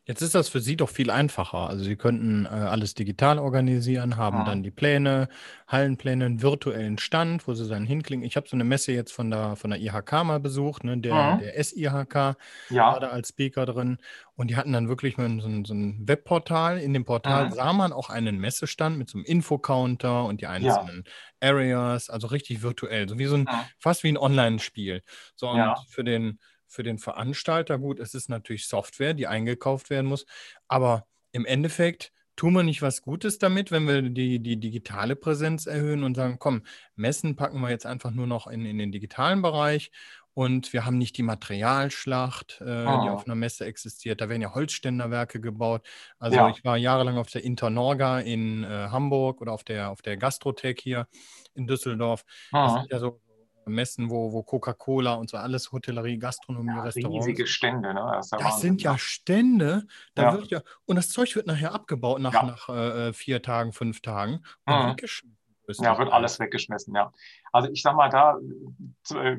Jetzt 0.05 0.21
ist 0.21 0.35
das 0.35 0.49
für 0.49 0.59
Sie 0.59 0.75
doch 0.75 0.89
viel 0.89 1.09
einfacher. 1.09 1.69
Also 1.69 1.85
Sie 1.85 1.95
könnten 1.95 2.45
äh, 2.45 2.49
alles 2.49 2.93
digital 2.93 3.39
organisieren, 3.39 4.17
haben 4.17 4.39
ja. 4.39 4.43
dann 4.43 4.61
die 4.61 4.71
Pläne, 4.71 5.29
Hallenpläne, 5.69 6.25
einen 6.25 6.41
virtuellen 6.41 6.97
Stand, 6.97 7.47
wo 7.47 7.53
Sie 7.53 7.69
dann 7.69 7.85
hinklingen. 7.85 8.25
Ich 8.25 8.35
habe 8.35 8.47
so 8.49 8.57
eine 8.57 8.65
Messe 8.65 8.91
jetzt 8.91 9.13
von 9.13 9.31
der, 9.31 9.55
von 9.55 9.69
der 9.69 9.79
IHK 9.79 10.25
mal 10.25 10.41
besucht, 10.41 10.83
ne? 10.83 10.97
der, 10.97 11.15
ja. 11.15 11.37
der 11.37 11.63
SIHK 11.63 12.35
ja. 12.69 12.91
war 12.91 12.99
da 12.99 13.09
als 13.09 13.29
Speaker 13.29 13.65
drin. 13.65 13.97
Und 14.35 14.49
die 14.49 14.57
hatten 14.57 14.73
dann 14.73 14.89
wirklich 14.89 15.17
mal 15.17 15.39
so 15.39 15.47
ein, 15.47 15.63
so 15.63 15.73
ein 15.73 16.05
Webportal. 16.05 16.79
In 16.79 16.93
dem 16.93 17.05
Portal 17.05 17.53
sah 17.53 17.71
man 17.71 17.93
auch 17.93 18.09
einen 18.09 18.39
Messestand 18.39 18.97
mit 18.97 19.09
so 19.09 19.17
einem 19.17 19.25
Infocounter 19.25 20.25
und 20.25 20.41
die 20.41 20.47
einzelnen 20.47 21.05
Areas, 21.39 22.09
also 22.09 22.27
richtig 22.27 22.61
virtuell, 22.61 23.07
so 23.07 23.19
wie 23.19 23.25
so 23.25 23.35
ein, 23.35 23.47
fast 23.79 24.03
wie 24.03 24.09
ein 24.09 24.17
Online-Spiel. 24.17 25.01
So, 25.35 25.49
und 25.49 25.75
für 25.87 26.03
den 26.03 26.39
für 26.73 26.83
den 26.83 26.97
Veranstalter, 26.97 27.77
gut, 27.77 27.99
es 27.99 28.13
ist 28.13 28.29
natürlich 28.29 28.67
Software, 28.67 29.13
die 29.13 29.27
eingekauft 29.27 29.89
werden 29.89 30.07
muss, 30.07 30.25
aber 30.67 31.05
im 31.31 31.45
Endeffekt 31.45 32.11
tun 32.35 32.53
wir 32.53 32.63
nicht 32.63 32.81
was 32.81 33.01
Gutes 33.01 33.37
damit, 33.37 33.71
wenn 33.71 33.87
wir 33.87 34.01
die, 34.01 34.39
die 34.39 34.59
digitale 34.59 35.15
Präsenz 35.15 35.67
erhöhen 35.67 36.03
und 36.03 36.15
sagen, 36.15 36.37
komm, 36.39 36.63
Messen 36.95 37.35
packen 37.35 37.61
wir 37.61 37.69
jetzt 37.69 37.85
einfach 37.85 38.11
nur 38.11 38.27
noch 38.27 38.47
in, 38.47 38.65
in 38.65 38.79
den 38.79 38.91
digitalen 38.91 39.41
Bereich 39.41 39.91
und 40.33 40.73
wir 40.73 40.85
haben 40.85 40.97
nicht 40.97 41.15
die 41.17 41.23
Materialschlacht, 41.23 42.59
äh, 42.61 42.85
oh. 42.87 43.03
die 43.03 43.09
auf 43.09 43.25
einer 43.25 43.35
Messe 43.35 43.65
existiert. 43.65 44.19
Da 44.19 44.29
werden 44.29 44.41
ja 44.41 44.55
Holzständerwerke 44.55 45.39
gebaut. 45.39 45.85
Also 46.17 46.37
ja. 46.37 46.49
ich 46.49 46.65
war 46.65 46.75
jahrelang 46.75 47.17
auf 47.17 47.29
der 47.29 47.43
Internorga 47.43 48.19
in 48.19 48.63
äh, 48.63 48.87
Hamburg 48.89 49.41
oder 49.41 49.51
auf 49.51 49.63
der, 49.63 49.91
auf 49.91 50.01
der 50.01 50.17
Gastrotech 50.17 50.79
hier 50.81 51.07
in 51.53 51.67
Düsseldorf. 51.67 52.25
Oh. 52.51 52.57
Das 52.57 52.73
sind 52.73 52.91
ja 52.91 52.97
so 52.97 53.21
Messen, 53.65 54.09
wo, 54.09 54.31
wo 54.31 54.43
Coca-Cola 54.43 55.13
und 55.13 55.29
so 55.29 55.37
alles, 55.37 55.71
Hotellerie, 55.71 56.17
Gastronomie, 56.17 56.75
ja, 56.75 56.81
Restaurants. 56.81 57.25
Riesige 57.25 57.47
Stände, 57.47 57.93
ne? 57.93 58.11
Das, 58.13 58.29
das 58.29 58.61
sind 58.61 58.81
ja 58.81 58.97
Stände. 58.97 59.85
Da 60.15 60.23
ja. 60.23 60.33
Wird 60.33 60.47
ja, 60.47 60.61
und 60.85 60.95
das 60.95 61.09
Zeug 61.09 61.35
wird 61.35 61.47
nachher 61.47 61.73
abgebaut 61.73 62.19
nach, 62.19 62.33
ja. 62.33 62.43
nach 62.43 62.69
äh, 62.69 63.13
vier 63.13 63.41
Tagen, 63.41 63.73
fünf 63.73 64.01
Tagen 64.01 64.43
und 64.65 64.73
mhm. 64.75 64.89
weggeschmissen. 64.91 65.85
Ja, 65.85 65.97
wird 65.97 66.11
alles 66.11 66.39
weggeschmissen, 66.39 66.93
ja. 66.95 67.11
Also 67.51 67.69
ich 67.69 67.81
sag 67.81 67.95
mal, 67.95 68.09
da, 68.09 68.37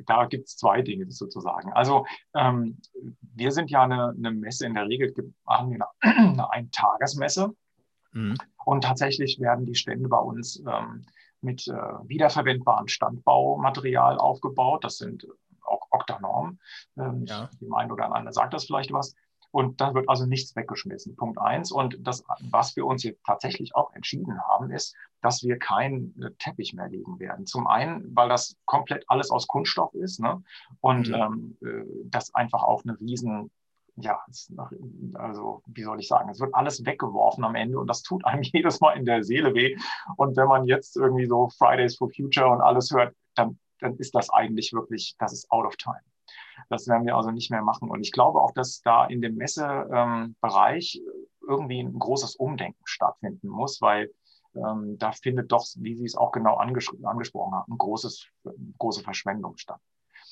da 0.06 0.26
gibt 0.26 0.48
es 0.48 0.56
zwei 0.56 0.82
Dinge 0.82 1.10
sozusagen. 1.10 1.72
Also 1.72 2.06
ähm, 2.34 2.80
wir 3.20 3.52
sind 3.52 3.70
ja 3.70 3.82
eine, 3.82 4.14
eine, 4.16 4.30
Messe, 4.30 4.66
in 4.66 4.74
der 4.74 4.86
Regel 4.86 5.12
machen 5.44 5.70
wir 5.70 5.86
eine, 6.00 6.16
eine 6.32 6.50
Eintagesmesse. 6.50 7.54
Mhm. 8.12 8.36
Und 8.64 8.84
tatsächlich 8.84 9.38
werden 9.40 9.66
die 9.66 9.74
Stände 9.74 10.08
bei 10.08 10.18
uns 10.18 10.62
ähm, 10.66 11.04
mit 11.44 11.68
äh, 11.68 11.72
wiederverwendbarem 11.72 12.88
Standbaumaterial 12.88 14.18
aufgebaut. 14.18 14.84
Das 14.84 14.98
sind 14.98 15.26
auch 15.62 15.86
Oktanorm. 15.90 16.58
Ähm, 16.96 17.24
ja. 17.26 17.48
Die 17.60 17.68
einen 17.72 17.92
oder 17.92 18.06
anderen 18.06 18.32
sagt 18.32 18.54
das 18.54 18.64
vielleicht 18.64 18.92
was. 18.92 19.14
Und 19.54 19.80
da 19.80 19.94
wird 19.94 20.08
also 20.08 20.26
nichts 20.26 20.56
weggeschmissen. 20.56 21.14
Punkt 21.14 21.38
eins. 21.38 21.70
Und 21.70 21.96
das, 22.00 22.24
was 22.50 22.74
wir 22.74 22.84
uns 22.86 23.04
jetzt 23.04 23.22
tatsächlich 23.24 23.76
auch 23.76 23.94
entschieden 23.94 24.40
haben, 24.48 24.72
ist, 24.72 24.96
dass 25.22 25.44
wir 25.44 25.58
keinen 25.60 26.20
äh, 26.20 26.32
Teppich 26.40 26.74
mehr 26.74 26.88
legen 26.88 27.20
werden. 27.20 27.46
Zum 27.46 27.68
einen, 27.68 28.16
weil 28.16 28.28
das 28.28 28.56
komplett 28.64 29.04
alles 29.06 29.30
aus 29.30 29.46
Kunststoff 29.46 29.94
ist 29.94 30.18
ne? 30.18 30.42
und 30.80 31.08
mhm. 31.08 31.14
ähm, 31.14 31.56
äh, 31.62 31.84
das 32.06 32.34
einfach 32.34 32.64
auch 32.64 32.82
eine 32.82 32.98
riesen 32.98 33.52
ja, 33.96 34.20
also 35.14 35.62
wie 35.66 35.82
soll 35.82 36.00
ich 36.00 36.08
sagen, 36.08 36.28
es 36.28 36.40
wird 36.40 36.54
alles 36.54 36.84
weggeworfen 36.84 37.44
am 37.44 37.54
Ende 37.54 37.78
und 37.78 37.86
das 37.86 38.02
tut 38.02 38.24
einem 38.26 38.42
jedes 38.42 38.80
Mal 38.80 38.96
in 38.96 39.04
der 39.04 39.22
Seele 39.22 39.54
weh. 39.54 39.76
Und 40.16 40.36
wenn 40.36 40.48
man 40.48 40.64
jetzt 40.64 40.96
irgendwie 40.96 41.26
so 41.26 41.48
Fridays 41.58 41.96
for 41.96 42.10
Future 42.10 42.48
und 42.48 42.60
alles 42.60 42.90
hört, 42.90 43.14
dann, 43.34 43.58
dann 43.80 43.96
ist 43.96 44.14
das 44.14 44.30
eigentlich 44.30 44.72
wirklich, 44.72 45.14
das 45.18 45.32
ist 45.32 45.50
out 45.50 45.66
of 45.66 45.76
time. 45.76 46.00
Das 46.70 46.88
werden 46.88 47.04
wir 47.06 47.16
also 47.16 47.30
nicht 47.30 47.50
mehr 47.50 47.62
machen. 47.62 47.90
Und 47.90 48.00
ich 48.00 48.12
glaube 48.12 48.40
auch, 48.40 48.52
dass 48.52 48.80
da 48.80 49.06
in 49.06 49.20
dem 49.20 49.36
Messebereich 49.36 51.00
irgendwie 51.46 51.80
ein 51.80 51.98
großes 51.98 52.36
Umdenken 52.36 52.82
stattfinden 52.84 53.48
muss, 53.48 53.80
weil 53.82 54.10
ähm, 54.54 54.96
da 54.98 55.12
findet 55.12 55.52
doch, 55.52 55.66
wie 55.76 55.94
Sie 55.96 56.04
es 56.04 56.16
auch 56.16 56.32
genau 56.32 56.54
anges 56.54 56.88
angesprochen 57.02 57.54
haben, 57.54 57.76
großes, 57.76 58.28
große 58.78 59.02
Verschwendung 59.02 59.56
statt. 59.56 59.80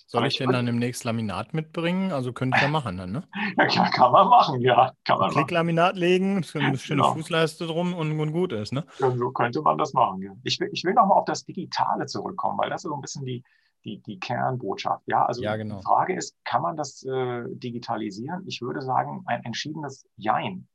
Soll 0.06 0.26
ich, 0.26 0.34
ich 0.34 0.38
denn 0.38 0.50
dann 0.50 0.66
demnächst 0.66 1.04
Laminat 1.04 1.54
mitbringen? 1.54 2.12
Also 2.12 2.32
könnte 2.32 2.56
ich 2.56 2.62
ja 2.62 2.68
machen 2.68 2.96
dann, 2.96 3.12
ne? 3.12 3.22
Ja, 3.56 3.66
klar, 3.66 3.90
kann 3.90 4.12
man 4.12 4.28
machen, 4.28 4.60
ja. 4.60 4.92
Kann 5.04 5.18
man 5.18 5.30
Klicklaminat 5.30 5.96
legen, 5.96 6.36
eine 6.36 6.44
schöne 6.78 6.78
genau. 6.78 7.14
Fußleiste 7.14 7.66
drum 7.66 7.94
und, 7.94 8.18
und, 8.18 8.32
gut 8.32 8.52
ist, 8.52 8.72
ne? 8.72 8.84
Ja, 8.98 9.10
so 9.10 9.30
könnte 9.30 9.62
man 9.62 9.78
das 9.78 9.92
machen, 9.92 10.22
ja. 10.22 10.32
Ich 10.44 10.58
will, 10.60 10.68
ich 10.72 10.84
will 10.84 10.94
nochmal 10.94 11.18
auf 11.18 11.24
das 11.24 11.44
Digitale 11.44 12.06
zurückkommen, 12.06 12.58
weil 12.58 12.70
das 12.70 12.84
ist 12.84 12.90
so 12.90 12.94
ein 12.94 13.00
bisschen 13.00 13.24
die, 13.24 13.42
die, 13.84 14.00
die 14.02 14.18
Kernbotschaft. 14.18 15.02
Ja, 15.06 15.24
also 15.24 15.42
ja, 15.42 15.56
genau. 15.56 15.78
die 15.78 15.82
Frage 15.82 16.14
ist, 16.14 16.36
kann 16.44 16.62
man 16.62 16.76
das 16.76 17.02
äh, 17.04 17.44
digitalisieren? 17.48 18.44
Ich 18.46 18.60
würde 18.62 18.82
sagen, 18.82 19.22
ein 19.26 19.44
entschiedenes 19.44 20.06
Jein. 20.16 20.68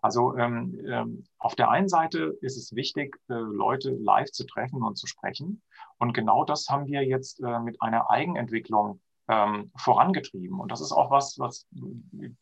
Also 0.00 0.36
ähm, 0.36 0.78
ähm, 0.86 1.24
auf 1.38 1.54
der 1.54 1.70
einen 1.70 1.88
Seite 1.88 2.36
ist 2.40 2.56
es 2.56 2.74
wichtig, 2.74 3.16
äh, 3.28 3.34
Leute 3.34 3.90
live 3.90 4.30
zu 4.30 4.46
treffen 4.46 4.82
und 4.82 4.96
zu 4.96 5.06
sprechen. 5.06 5.62
Und 5.98 6.12
genau 6.12 6.44
das 6.44 6.66
haben 6.68 6.86
wir 6.86 7.04
jetzt 7.04 7.42
äh, 7.42 7.58
mit 7.60 7.80
einer 7.80 8.10
Eigenentwicklung 8.10 9.00
ähm, 9.28 9.70
vorangetrieben. 9.76 10.60
Und 10.60 10.72
das 10.72 10.80
ist 10.80 10.92
auch 10.92 11.10
was, 11.10 11.38
was 11.38 11.66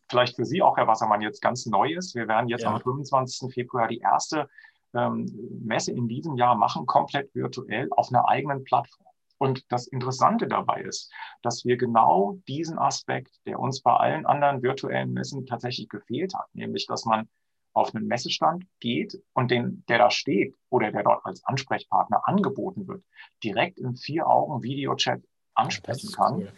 vielleicht 0.09 0.37
für 0.37 0.45
Sie 0.45 0.62
auch, 0.62 0.77
Herr 0.77 0.87
Wassermann, 0.87 1.21
jetzt 1.21 1.43
ganz 1.43 1.67
neu 1.67 1.93
ist. 1.93 2.15
Wir 2.15 2.29
werden 2.29 2.49
jetzt 2.49 2.62
ja. 2.62 2.73
am 2.73 2.81
25. 2.81 3.53
Februar 3.53 3.89
die 3.89 3.99
erste 3.99 4.49
ähm, 4.95 5.27
Messe 5.62 5.93
in 5.93 6.09
diesem 6.09 6.37
Jahr 6.37 6.55
machen, 6.55 6.87
komplett 6.87 7.35
virtuell 7.35 7.89
auf 7.93 8.09
einer 8.11 8.29
eigenen 8.29 8.65
Plattform. 8.65 9.10
Und 9.40 9.64
das 9.73 9.87
Interessante 9.87 10.47
dabei 10.47 10.82
ist, 10.82 11.11
dass 11.42 11.64
wir 11.64 11.78
genau 11.78 12.38
diesen 12.47 12.78
Aspekt, 12.78 13.40
der 13.47 13.59
uns 13.59 13.80
bei 13.80 13.97
allen 13.97 14.26
anderen 14.26 14.62
virtuellen 14.62 15.14
Messen 15.14 15.47
tatsächlich 15.47 15.88
gefehlt 15.88 16.35
hat, 16.35 16.47
nämlich 16.52 16.87
dass 16.87 17.06
man 17.06 17.26
auf 17.73 17.94
einen 17.94 18.06
Messestand 18.06 18.66
geht 18.80 19.18
und 19.32 19.50
den, 19.50 19.82
der 19.88 19.97
da 19.97 20.11
steht 20.11 20.54
oder 20.68 20.92
der 20.92 21.04
dort 21.04 21.25
als 21.25 21.42
Ansprechpartner 21.44 22.28
angeboten 22.28 22.87
wird, 22.87 23.02
direkt 23.42 23.78
im 23.78 23.97
Vier-Augen-Videochat 23.97 25.23
ansprechen 25.54 26.12
kann. 26.12 26.35
Cool. 26.35 26.52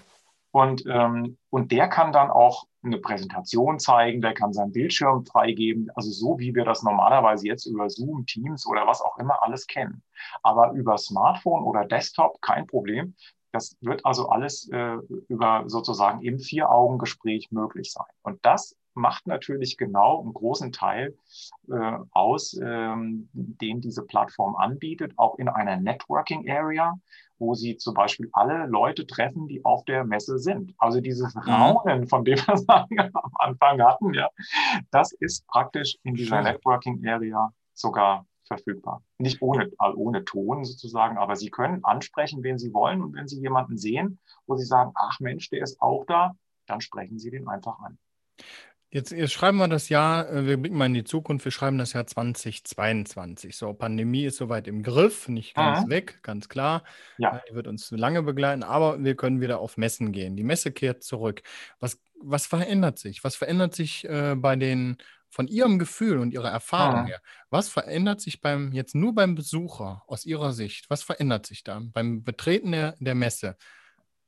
Und, 0.50 0.84
ähm, 0.86 1.38
und 1.50 1.70
der 1.70 1.88
kann 1.88 2.12
dann 2.12 2.30
auch 2.30 2.64
eine 2.82 2.98
Präsentation 2.98 3.78
zeigen, 3.78 4.20
der 4.20 4.34
kann 4.34 4.52
seinen 4.52 4.72
Bildschirm 4.72 5.24
freigeben, 5.24 5.90
also 5.94 6.10
so 6.10 6.38
wie 6.38 6.54
wir 6.54 6.64
das 6.64 6.82
normalerweise 6.82 7.46
jetzt 7.46 7.66
über 7.66 7.88
Zoom, 7.88 8.26
Teams 8.26 8.66
oder 8.66 8.86
was 8.86 9.00
auch 9.00 9.18
immer 9.18 9.42
alles 9.42 9.66
kennen. 9.66 10.02
Aber 10.42 10.72
über 10.72 10.98
Smartphone 10.98 11.62
oder 11.64 11.84
Desktop 11.84 12.40
kein 12.40 12.66
Problem. 12.66 13.14
Das 13.52 13.76
wird 13.80 14.04
also 14.04 14.28
alles 14.28 14.68
äh, 14.70 14.96
über 15.28 15.64
sozusagen 15.66 16.22
im 16.22 16.38
Vier-Augen-Gespräch 16.38 17.50
möglich 17.52 17.92
sein. 17.92 18.06
Und 18.22 18.44
das 18.44 18.76
macht 18.94 19.26
natürlich 19.26 19.76
genau 19.76 20.20
einen 20.20 20.34
großen 20.34 20.72
Teil 20.72 21.16
äh, 21.68 21.98
aus, 22.12 22.58
ähm, 22.62 23.28
den 23.32 23.80
diese 23.80 24.02
Plattform 24.02 24.56
anbietet, 24.56 25.12
auch 25.16 25.38
in 25.38 25.48
einer 25.48 25.76
Networking 25.76 26.48
Area, 26.50 26.94
wo 27.38 27.54
sie 27.54 27.76
zum 27.76 27.94
Beispiel 27.94 28.28
alle 28.32 28.66
Leute 28.66 29.06
treffen, 29.06 29.48
die 29.48 29.64
auf 29.64 29.84
der 29.84 30.04
Messe 30.04 30.38
sind. 30.38 30.74
Also 30.78 31.00
dieses 31.00 31.34
mhm. 31.34 31.40
Raunen, 31.42 32.06
von 32.06 32.24
dem 32.24 32.38
wir 32.38 33.08
am 33.14 33.32
Anfang 33.34 33.82
hatten, 33.82 34.14
ja, 34.14 34.28
das 34.90 35.12
ist 35.12 35.46
praktisch 35.46 35.96
in 36.02 36.14
dieser. 36.14 36.42
Networking 36.42 37.06
Area 37.06 37.52
sogar 37.74 38.26
verfügbar. 38.44 39.02
Nicht 39.18 39.40
ohne, 39.40 39.70
also 39.78 39.98
ohne 39.98 40.24
Ton 40.24 40.64
sozusagen, 40.64 41.16
aber 41.18 41.36
Sie 41.36 41.50
können 41.50 41.84
ansprechen, 41.84 42.42
wen 42.42 42.58
Sie 42.58 42.72
wollen. 42.72 43.02
Und 43.02 43.14
wenn 43.14 43.28
Sie 43.28 43.40
jemanden 43.40 43.78
sehen, 43.78 44.18
wo 44.46 44.56
Sie 44.56 44.64
sagen, 44.64 44.92
ach 44.94 45.20
Mensch, 45.20 45.48
der 45.50 45.62
ist 45.62 45.80
auch 45.80 46.04
da, 46.06 46.34
dann 46.66 46.80
sprechen 46.80 47.18
Sie 47.18 47.30
den 47.30 47.48
einfach 47.48 47.78
an. 47.80 47.98
Jetzt, 48.94 49.10
jetzt 49.10 49.32
schreiben 49.32 49.56
wir 49.56 49.68
das 49.68 49.88
Jahr, 49.88 50.28
äh, 50.28 50.46
wir 50.46 50.58
blicken 50.58 50.76
mal 50.76 50.84
in 50.84 50.92
die 50.92 51.02
Zukunft, 51.02 51.46
wir 51.46 51.52
schreiben 51.52 51.78
das 51.78 51.94
Jahr 51.94 52.06
2022. 52.06 53.56
So, 53.56 53.72
Pandemie 53.72 54.26
ist 54.26 54.36
soweit 54.36 54.68
im 54.68 54.82
Griff, 54.82 55.28
nicht 55.28 55.54
ganz 55.54 55.86
mhm. 55.86 55.90
weg, 55.90 56.18
ganz 56.22 56.50
klar. 56.50 56.84
Ja. 57.16 57.36
Äh, 57.36 57.40
die 57.48 57.54
wird 57.54 57.68
uns 57.68 57.90
lange 57.90 58.22
begleiten, 58.22 58.62
aber 58.62 59.02
wir 59.02 59.16
können 59.16 59.40
wieder 59.40 59.60
auf 59.60 59.78
Messen 59.78 60.12
gehen. 60.12 60.36
Die 60.36 60.44
Messe 60.44 60.72
kehrt 60.72 61.02
zurück. 61.02 61.42
Was, 61.80 62.02
was 62.20 62.44
verändert 62.44 62.98
sich? 62.98 63.24
Was 63.24 63.34
verändert 63.34 63.74
sich 63.74 64.06
äh, 64.06 64.34
bei 64.36 64.56
den, 64.56 64.98
von 65.30 65.48
Ihrem 65.48 65.78
Gefühl 65.78 66.18
und 66.18 66.34
Ihrer 66.34 66.50
Erfahrung 66.50 67.04
mhm. 67.04 67.06
her? 67.06 67.22
Was 67.48 67.70
verändert 67.70 68.20
sich 68.20 68.42
beim, 68.42 68.72
jetzt 68.72 68.94
nur 68.94 69.14
beim 69.14 69.34
Besucher 69.34 70.02
aus 70.06 70.26
Ihrer 70.26 70.52
Sicht? 70.52 70.90
Was 70.90 71.02
verändert 71.02 71.46
sich 71.46 71.64
da 71.64 71.80
beim 71.82 72.24
Betreten 72.24 72.72
der, 72.72 72.94
der 73.00 73.14
Messe? 73.14 73.56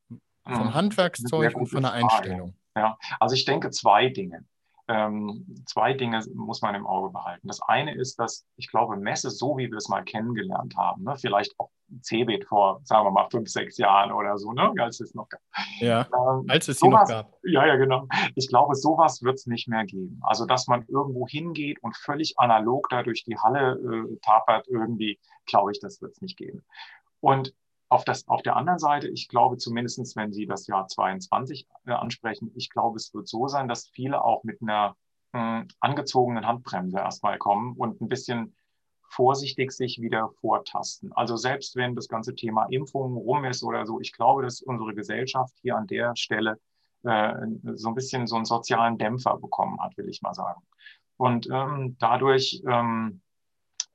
Vom 0.08 0.68
mhm. 0.68 0.74
Handwerkszeug 0.74 1.54
und 1.54 1.66
von 1.66 1.82
der 1.82 1.92
Einstellung? 1.92 2.56
Ja, 2.74 2.96
also 3.20 3.34
ich 3.34 3.44
denke 3.44 3.70
zwei 3.70 4.08
Dinge 4.08 4.46
ähm, 4.88 5.46
zwei 5.66 5.94
Dinge 5.94 6.22
muss 6.34 6.62
man 6.62 6.74
im 6.74 6.86
Auge 6.86 7.10
behalten. 7.10 7.48
Das 7.48 7.62
eine 7.62 7.94
ist, 7.94 8.18
dass 8.18 8.46
ich 8.56 8.68
glaube, 8.68 8.96
Messe, 8.96 9.30
so 9.30 9.56
wie 9.56 9.70
wir 9.70 9.78
es 9.78 9.88
mal 9.88 10.02
kennengelernt 10.02 10.76
haben, 10.76 11.04
ne, 11.04 11.16
vielleicht 11.16 11.58
auch 11.58 11.70
Cebit 12.02 12.44
vor, 12.44 12.80
sagen 12.84 13.06
wir 13.06 13.10
mal, 13.10 13.28
fünf, 13.30 13.48
sechs 13.48 13.78
Jahren 13.78 14.12
oder 14.12 14.36
so, 14.38 14.52
ne, 14.52 14.72
als 14.78 15.00
es 15.00 15.14
noch 15.14 15.28
gab. 15.28 15.40
Ja, 15.78 16.06
ähm, 16.12 16.46
als 16.48 16.68
es 16.68 16.80
sie 16.80 16.88
noch 16.88 17.06
gab. 17.06 17.32
Ja, 17.44 17.66
ja, 17.66 17.76
genau. 17.76 18.06
Ich 18.34 18.48
glaube, 18.48 18.74
sowas 18.74 19.22
wird 19.22 19.36
es 19.36 19.46
nicht 19.46 19.68
mehr 19.68 19.84
geben. 19.84 20.20
Also, 20.22 20.44
dass 20.44 20.66
man 20.66 20.84
irgendwo 20.88 21.26
hingeht 21.26 21.82
und 21.82 21.96
völlig 21.96 22.38
analog 22.38 22.88
da 22.90 23.02
durch 23.02 23.24
die 23.24 23.38
Halle 23.38 23.78
äh, 23.78 24.16
tapert, 24.20 24.66
irgendwie, 24.68 25.18
glaube 25.46 25.72
ich, 25.72 25.80
das 25.80 26.02
wird 26.02 26.12
es 26.12 26.20
nicht 26.20 26.36
geben. 26.36 26.64
Und 27.20 27.54
auf, 27.94 28.04
das, 28.04 28.26
auf 28.26 28.42
der 28.42 28.56
anderen 28.56 28.80
Seite, 28.80 29.08
ich 29.08 29.28
glaube 29.28 29.56
zumindest, 29.56 30.16
wenn 30.16 30.32
Sie 30.32 30.46
das 30.46 30.66
Jahr 30.66 30.88
22 30.88 31.68
äh, 31.86 31.92
ansprechen, 31.92 32.50
ich 32.56 32.68
glaube, 32.68 32.96
es 32.96 33.14
wird 33.14 33.28
so 33.28 33.46
sein, 33.46 33.68
dass 33.68 33.86
viele 33.86 34.24
auch 34.24 34.42
mit 34.42 34.60
einer 34.60 34.96
äh, 35.32 35.62
angezogenen 35.78 36.44
Handbremse 36.44 36.98
erstmal 36.98 37.38
kommen 37.38 37.76
und 37.76 38.00
ein 38.00 38.08
bisschen 38.08 38.56
vorsichtig 39.08 39.70
sich 39.70 40.00
wieder 40.00 40.30
vortasten. 40.40 41.12
Also 41.12 41.36
selbst 41.36 41.76
wenn 41.76 41.94
das 41.94 42.08
ganze 42.08 42.34
Thema 42.34 42.66
Impfung 42.68 43.16
rum 43.16 43.44
ist 43.44 43.62
oder 43.62 43.86
so, 43.86 44.00
ich 44.00 44.12
glaube, 44.12 44.42
dass 44.42 44.60
unsere 44.60 44.92
Gesellschaft 44.92 45.54
hier 45.62 45.76
an 45.76 45.86
der 45.86 46.16
Stelle 46.16 46.58
äh, 47.04 47.32
so 47.74 47.90
ein 47.90 47.94
bisschen 47.94 48.26
so 48.26 48.34
einen 48.34 48.44
sozialen 48.44 48.98
Dämpfer 48.98 49.36
bekommen 49.38 49.80
hat, 49.80 49.96
will 49.96 50.08
ich 50.08 50.20
mal 50.20 50.34
sagen. 50.34 50.62
Und 51.16 51.48
ähm, 51.48 51.96
dadurch 52.00 52.60
ähm, 52.66 53.20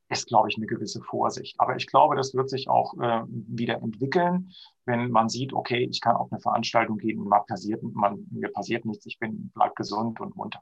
ist, 0.09 0.27
glaube 0.27 0.49
ich, 0.49 0.57
eine 0.57 0.65
gewisse 0.65 1.01
Vorsicht. 1.01 1.59
Aber 1.59 1.75
ich 1.75 1.87
glaube, 1.87 2.15
das 2.15 2.33
wird 2.33 2.49
sich 2.49 2.67
auch 2.67 2.95
äh, 2.99 3.23
wieder 3.27 3.75
entwickeln, 3.75 4.51
wenn 4.85 5.11
man 5.11 5.29
sieht, 5.29 5.53
okay, 5.53 5.87
ich 5.89 6.01
kann 6.01 6.15
auf 6.15 6.31
eine 6.31 6.41
Veranstaltung 6.41 6.97
gehen 6.97 7.19
und 7.19 7.29
passiert, 7.47 7.81
man, 7.83 8.25
mir 8.31 8.49
passiert 8.51 8.85
nichts, 8.85 9.05
ich 9.05 9.19
bin, 9.19 9.51
bleib 9.53 9.75
gesund 9.75 10.19
und 10.19 10.35
munter. 10.35 10.61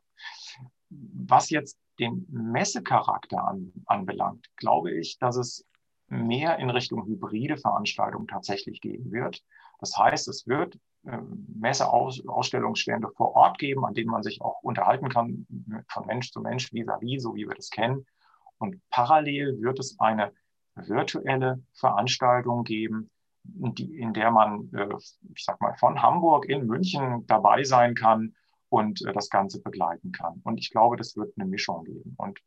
Was 0.89 1.49
jetzt 1.49 1.77
den 1.99 2.25
Messecharakter 2.29 3.47
an, 3.47 3.71
anbelangt, 3.85 4.47
glaube 4.57 4.91
ich, 4.91 5.17
dass 5.17 5.37
es 5.37 5.65
mehr 6.09 6.57
in 6.59 6.69
Richtung 6.69 7.05
hybride 7.05 7.57
Veranstaltungen 7.57 8.27
tatsächlich 8.27 8.81
gehen 8.81 9.11
wird. 9.11 9.43
Das 9.79 9.97
heißt, 9.97 10.27
es 10.27 10.47
wird 10.47 10.77
äh, 11.05 11.17
Messeausstellungsstände 11.47 13.09
vor 13.15 13.35
Ort 13.35 13.59
geben, 13.59 13.85
an 13.85 13.93
denen 13.93 14.11
man 14.11 14.23
sich 14.23 14.41
auch 14.41 14.61
unterhalten 14.61 15.09
kann, 15.09 15.47
von 15.89 16.05
Mensch 16.05 16.31
zu 16.31 16.41
Mensch, 16.41 16.71
vis-à-vis, 16.71 17.17
-vis, 17.17 17.21
so 17.21 17.35
wie 17.35 17.47
wir 17.47 17.55
das 17.55 17.69
kennen. 17.69 18.05
Und 18.59 18.81
parallel 18.89 19.61
wird 19.61 19.79
es 19.79 19.99
eine 19.99 20.31
virtuelle 20.75 21.63
Veranstaltung 21.73 22.63
geben, 22.63 23.09
die, 23.43 23.97
in 23.97 24.13
der 24.13 24.31
man, 24.31 24.69
äh, 24.73 24.95
ich 25.35 25.43
sag 25.43 25.61
mal, 25.61 25.73
von 25.75 26.01
Hamburg 26.01 26.45
in 26.45 26.67
München 26.67 27.25
dabei 27.27 27.63
sein 27.63 27.95
kann 27.95 28.35
und 28.69 29.05
äh, 29.05 29.13
das 29.13 29.29
Ganze 29.29 29.61
begleiten 29.61 30.11
kann. 30.11 30.41
Und 30.43 30.59
ich 30.59 30.69
glaube, 30.69 30.97
das 30.97 31.15
wird 31.15 31.33
eine 31.37 31.47
Mischung 31.47 31.83
geben. 31.85 32.15
Und 32.17 32.39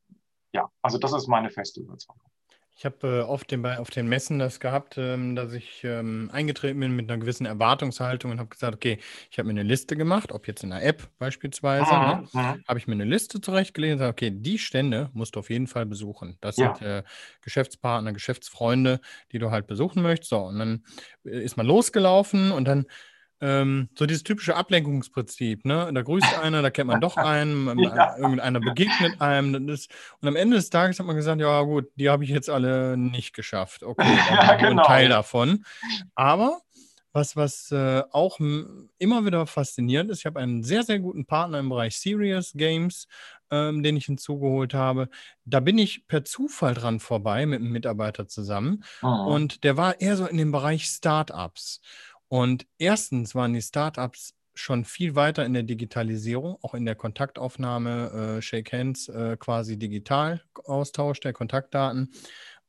ja, 0.52 0.70
also 0.82 0.98
das 0.98 1.12
ist 1.12 1.28
meine 1.28 1.50
feste 1.50 1.80
Überzeugung. 1.80 2.29
Ich 2.76 2.84
habe 2.86 3.06
äh, 3.06 3.20
oft 3.20 3.50
den, 3.50 3.64
auf 3.66 3.90
den 3.90 4.08
Messen 4.08 4.38
das 4.38 4.58
gehabt, 4.58 4.96
ähm, 4.96 5.36
dass 5.36 5.52
ich 5.52 5.84
ähm, 5.84 6.30
eingetreten 6.32 6.80
bin 6.80 6.96
mit 6.96 7.10
einer 7.10 7.20
gewissen 7.20 7.44
Erwartungshaltung 7.44 8.30
und 8.30 8.38
habe 8.38 8.48
gesagt, 8.48 8.74
okay, 8.74 8.98
ich 9.30 9.38
habe 9.38 9.46
mir 9.46 9.60
eine 9.60 9.68
Liste 9.68 9.96
gemacht, 9.96 10.32
ob 10.32 10.46
jetzt 10.46 10.64
in 10.64 10.72
einer 10.72 10.82
App 10.82 11.08
beispielsweise, 11.18 11.92
ne, 11.92 12.24
mhm, 12.32 12.40
ne, 12.40 12.62
habe 12.66 12.78
ich 12.78 12.86
mir 12.86 12.94
eine 12.94 13.04
Liste 13.04 13.40
zurechtgelegt 13.40 13.92
und 13.92 13.98
gesagt, 13.98 14.12
okay, 14.12 14.30
die 14.32 14.58
Stände 14.58 15.10
musst 15.12 15.36
du 15.36 15.40
auf 15.40 15.50
jeden 15.50 15.66
Fall 15.66 15.84
besuchen. 15.84 16.38
Das 16.40 16.56
ja. 16.56 16.74
sind 16.74 16.86
äh, 16.86 17.02
Geschäftspartner, 17.42 18.12
Geschäftsfreunde, 18.12 19.00
die 19.32 19.38
du 19.38 19.50
halt 19.50 19.66
besuchen 19.66 20.02
möchtest. 20.02 20.30
So, 20.30 20.38
und 20.38 20.58
dann 20.58 20.84
äh, 21.24 21.42
ist 21.42 21.56
man 21.56 21.66
losgelaufen 21.66 22.50
und 22.50 22.66
dann 22.66 22.86
ähm, 23.40 23.88
so 23.98 24.06
dieses 24.06 24.22
typische 24.22 24.54
Ablenkungsprinzip, 24.54 25.64
ne? 25.64 25.90
Da 25.92 26.02
grüßt 26.02 26.38
einer, 26.38 26.62
da 26.62 26.70
kennt 26.70 26.88
man 26.88 27.00
doch 27.00 27.16
einen, 27.16 27.78
ja. 27.78 28.16
irgendeiner 28.16 28.60
begegnet 28.60 29.20
einem. 29.20 29.54
Und 29.54 30.28
am 30.28 30.36
Ende 30.36 30.56
des 30.56 30.70
Tages 30.70 30.98
hat 30.98 31.06
man 31.06 31.16
gesagt, 31.16 31.40
ja 31.40 31.62
gut, 31.62 31.88
die 31.96 32.10
habe 32.10 32.24
ich 32.24 32.30
jetzt 32.30 32.50
alle 32.50 32.96
nicht 32.96 33.34
geschafft. 33.34 33.82
Okay, 33.82 34.02
ja, 34.30 34.56
genau. 34.56 34.82
ein 34.82 34.86
Teil 34.86 35.08
davon. 35.08 35.64
Aber 36.14 36.60
was, 37.12 37.36
was 37.36 37.72
äh, 37.72 38.02
auch 38.12 38.38
immer 38.38 39.26
wieder 39.26 39.46
faszinierend 39.46 40.10
ist. 40.10 40.20
Ich 40.20 40.26
habe 40.26 40.38
einen 40.38 40.62
sehr, 40.62 40.82
sehr 40.82 41.00
guten 41.00 41.26
Partner 41.26 41.58
im 41.58 41.68
Bereich 41.68 41.98
Serious 41.98 42.52
Games, 42.54 43.08
ähm, 43.50 43.82
den 43.82 43.96
ich 43.96 44.06
hinzugeholt 44.06 44.74
habe. 44.74 45.08
Da 45.44 45.60
bin 45.60 45.78
ich 45.78 46.06
per 46.06 46.24
Zufall 46.24 46.74
dran 46.74 47.00
vorbei 47.00 47.46
mit 47.46 47.60
einem 47.60 47.72
Mitarbeiter 47.72 48.28
zusammen. 48.28 48.84
Mhm. 49.02 49.08
Und 49.08 49.64
der 49.64 49.76
war 49.76 50.00
eher 50.00 50.16
so 50.16 50.26
in 50.26 50.36
dem 50.36 50.52
Bereich 50.52 50.84
Startups. 50.84 51.80
Und 52.30 52.66
erstens 52.78 53.34
waren 53.34 53.52
die 53.54 53.60
Startups 53.62 54.36
schon 54.54 54.84
viel 54.84 55.16
weiter 55.16 55.44
in 55.44 55.52
der 55.52 55.64
Digitalisierung, 55.64 56.56
auch 56.62 56.74
in 56.74 56.84
der 56.84 56.94
Kontaktaufnahme, 56.94 58.36
äh, 58.38 58.42
Shake 58.42 58.72
Hands 58.72 59.08
äh, 59.08 59.36
quasi 59.36 59.78
digital 59.78 60.40
Austausch 60.64 61.18
der 61.20 61.32
Kontaktdaten. 61.32 62.12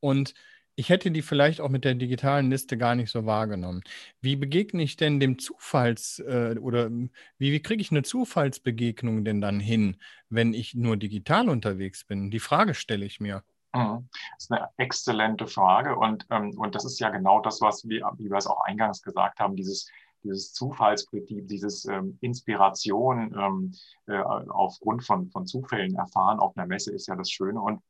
Und 0.00 0.34
ich 0.74 0.88
hätte 0.88 1.12
die 1.12 1.22
vielleicht 1.22 1.60
auch 1.60 1.68
mit 1.68 1.84
der 1.84 1.94
digitalen 1.94 2.50
Liste 2.50 2.76
gar 2.76 2.96
nicht 2.96 3.10
so 3.10 3.24
wahrgenommen. 3.24 3.82
Wie 4.20 4.34
begegne 4.36 4.82
ich 4.82 4.96
denn 4.96 5.20
dem 5.20 5.38
Zufalls 5.38 6.18
äh, 6.20 6.56
oder 6.58 6.90
wie, 6.90 7.52
wie 7.52 7.60
kriege 7.62 7.82
ich 7.82 7.92
eine 7.92 8.02
Zufallsbegegnung 8.02 9.24
denn 9.24 9.40
dann 9.40 9.60
hin, 9.60 9.96
wenn 10.28 10.54
ich 10.54 10.74
nur 10.74 10.96
digital 10.96 11.48
unterwegs 11.48 12.04
bin? 12.04 12.30
Die 12.32 12.40
Frage 12.40 12.74
stelle 12.74 13.04
ich 13.04 13.20
mir. 13.20 13.44
Mhm. 13.74 14.08
Das 14.34 14.44
ist 14.44 14.52
eine 14.52 14.68
exzellente 14.76 15.46
Frage 15.46 15.96
und, 15.96 16.26
ähm, 16.30 16.56
und 16.58 16.74
das 16.74 16.84
ist 16.84 17.00
ja 17.00 17.10
genau 17.10 17.40
das, 17.40 17.60
was 17.60 17.88
wir, 17.88 18.10
wie 18.18 18.30
wir 18.30 18.36
es 18.36 18.46
auch 18.46 18.60
eingangs 18.64 19.02
gesagt 19.02 19.40
haben, 19.40 19.56
dieses, 19.56 19.88
dieses 20.22 20.52
Zufallsprinzip, 20.52 21.48
dieses 21.48 21.86
ähm, 21.86 22.18
Inspiration 22.20 23.34
ähm, 23.38 23.74
äh, 24.06 24.20
aufgrund 24.20 25.04
von, 25.04 25.30
von 25.30 25.46
Zufällen 25.46 25.94
erfahren 25.96 26.38
auf 26.38 26.56
einer 26.56 26.66
Messe 26.66 26.92
ist 26.92 27.06
ja 27.06 27.16
das 27.16 27.30
Schöne 27.30 27.60
und 27.60 27.80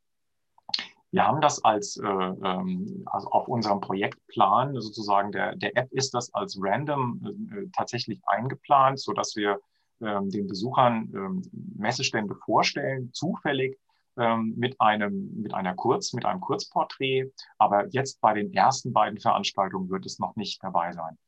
wir 1.11 1.27
haben 1.27 1.43
das 1.43 1.63
als, 1.63 1.99
äh, 1.99 2.07
ähm, 2.07 3.03
also 3.07 3.29
auf 3.31 3.47
unserem 3.47 3.81
Projektplan 3.81 4.81
sozusagen 4.81 5.31
der, 5.31 5.57
der 5.57 5.77
App 5.77 5.93
ist 5.93 6.15
das 6.15 6.33
als 6.33 6.57
random 6.59 7.51
äh, 7.53 7.67
tatsächlich 7.77 8.21
eingeplant, 8.27 8.99
so 8.99 9.13
dass 9.13 9.37
wir 9.37 9.61
ähm, 10.01 10.31
den 10.31 10.47
Besuchern 10.47 11.13
ähm, 11.15 11.43
Messestände 11.77 12.35
vorstellen, 12.35 13.11
zufällig 13.13 13.79
ähm, 14.19 14.55
mit 14.57 14.81
einem, 14.81 15.41
mit 15.41 15.55
einer 15.55 15.75
Kurz, 15.75 16.13
mit 16.13 16.25
einem 16.25 16.41
Kurzporträt. 16.41 17.31
Aber 17.59 17.87
jetzt 17.89 18.21
bei 18.21 18.35
den 18.35 18.53
ersten 18.53 18.93
beiden 18.93 19.19
Veranstaltungen 19.19 19.91
wird 19.91 20.07
es 20.07 20.19
noch 20.19 20.37
nicht 20.37 20.63
dabei 20.63 20.93
sein. 20.93 21.19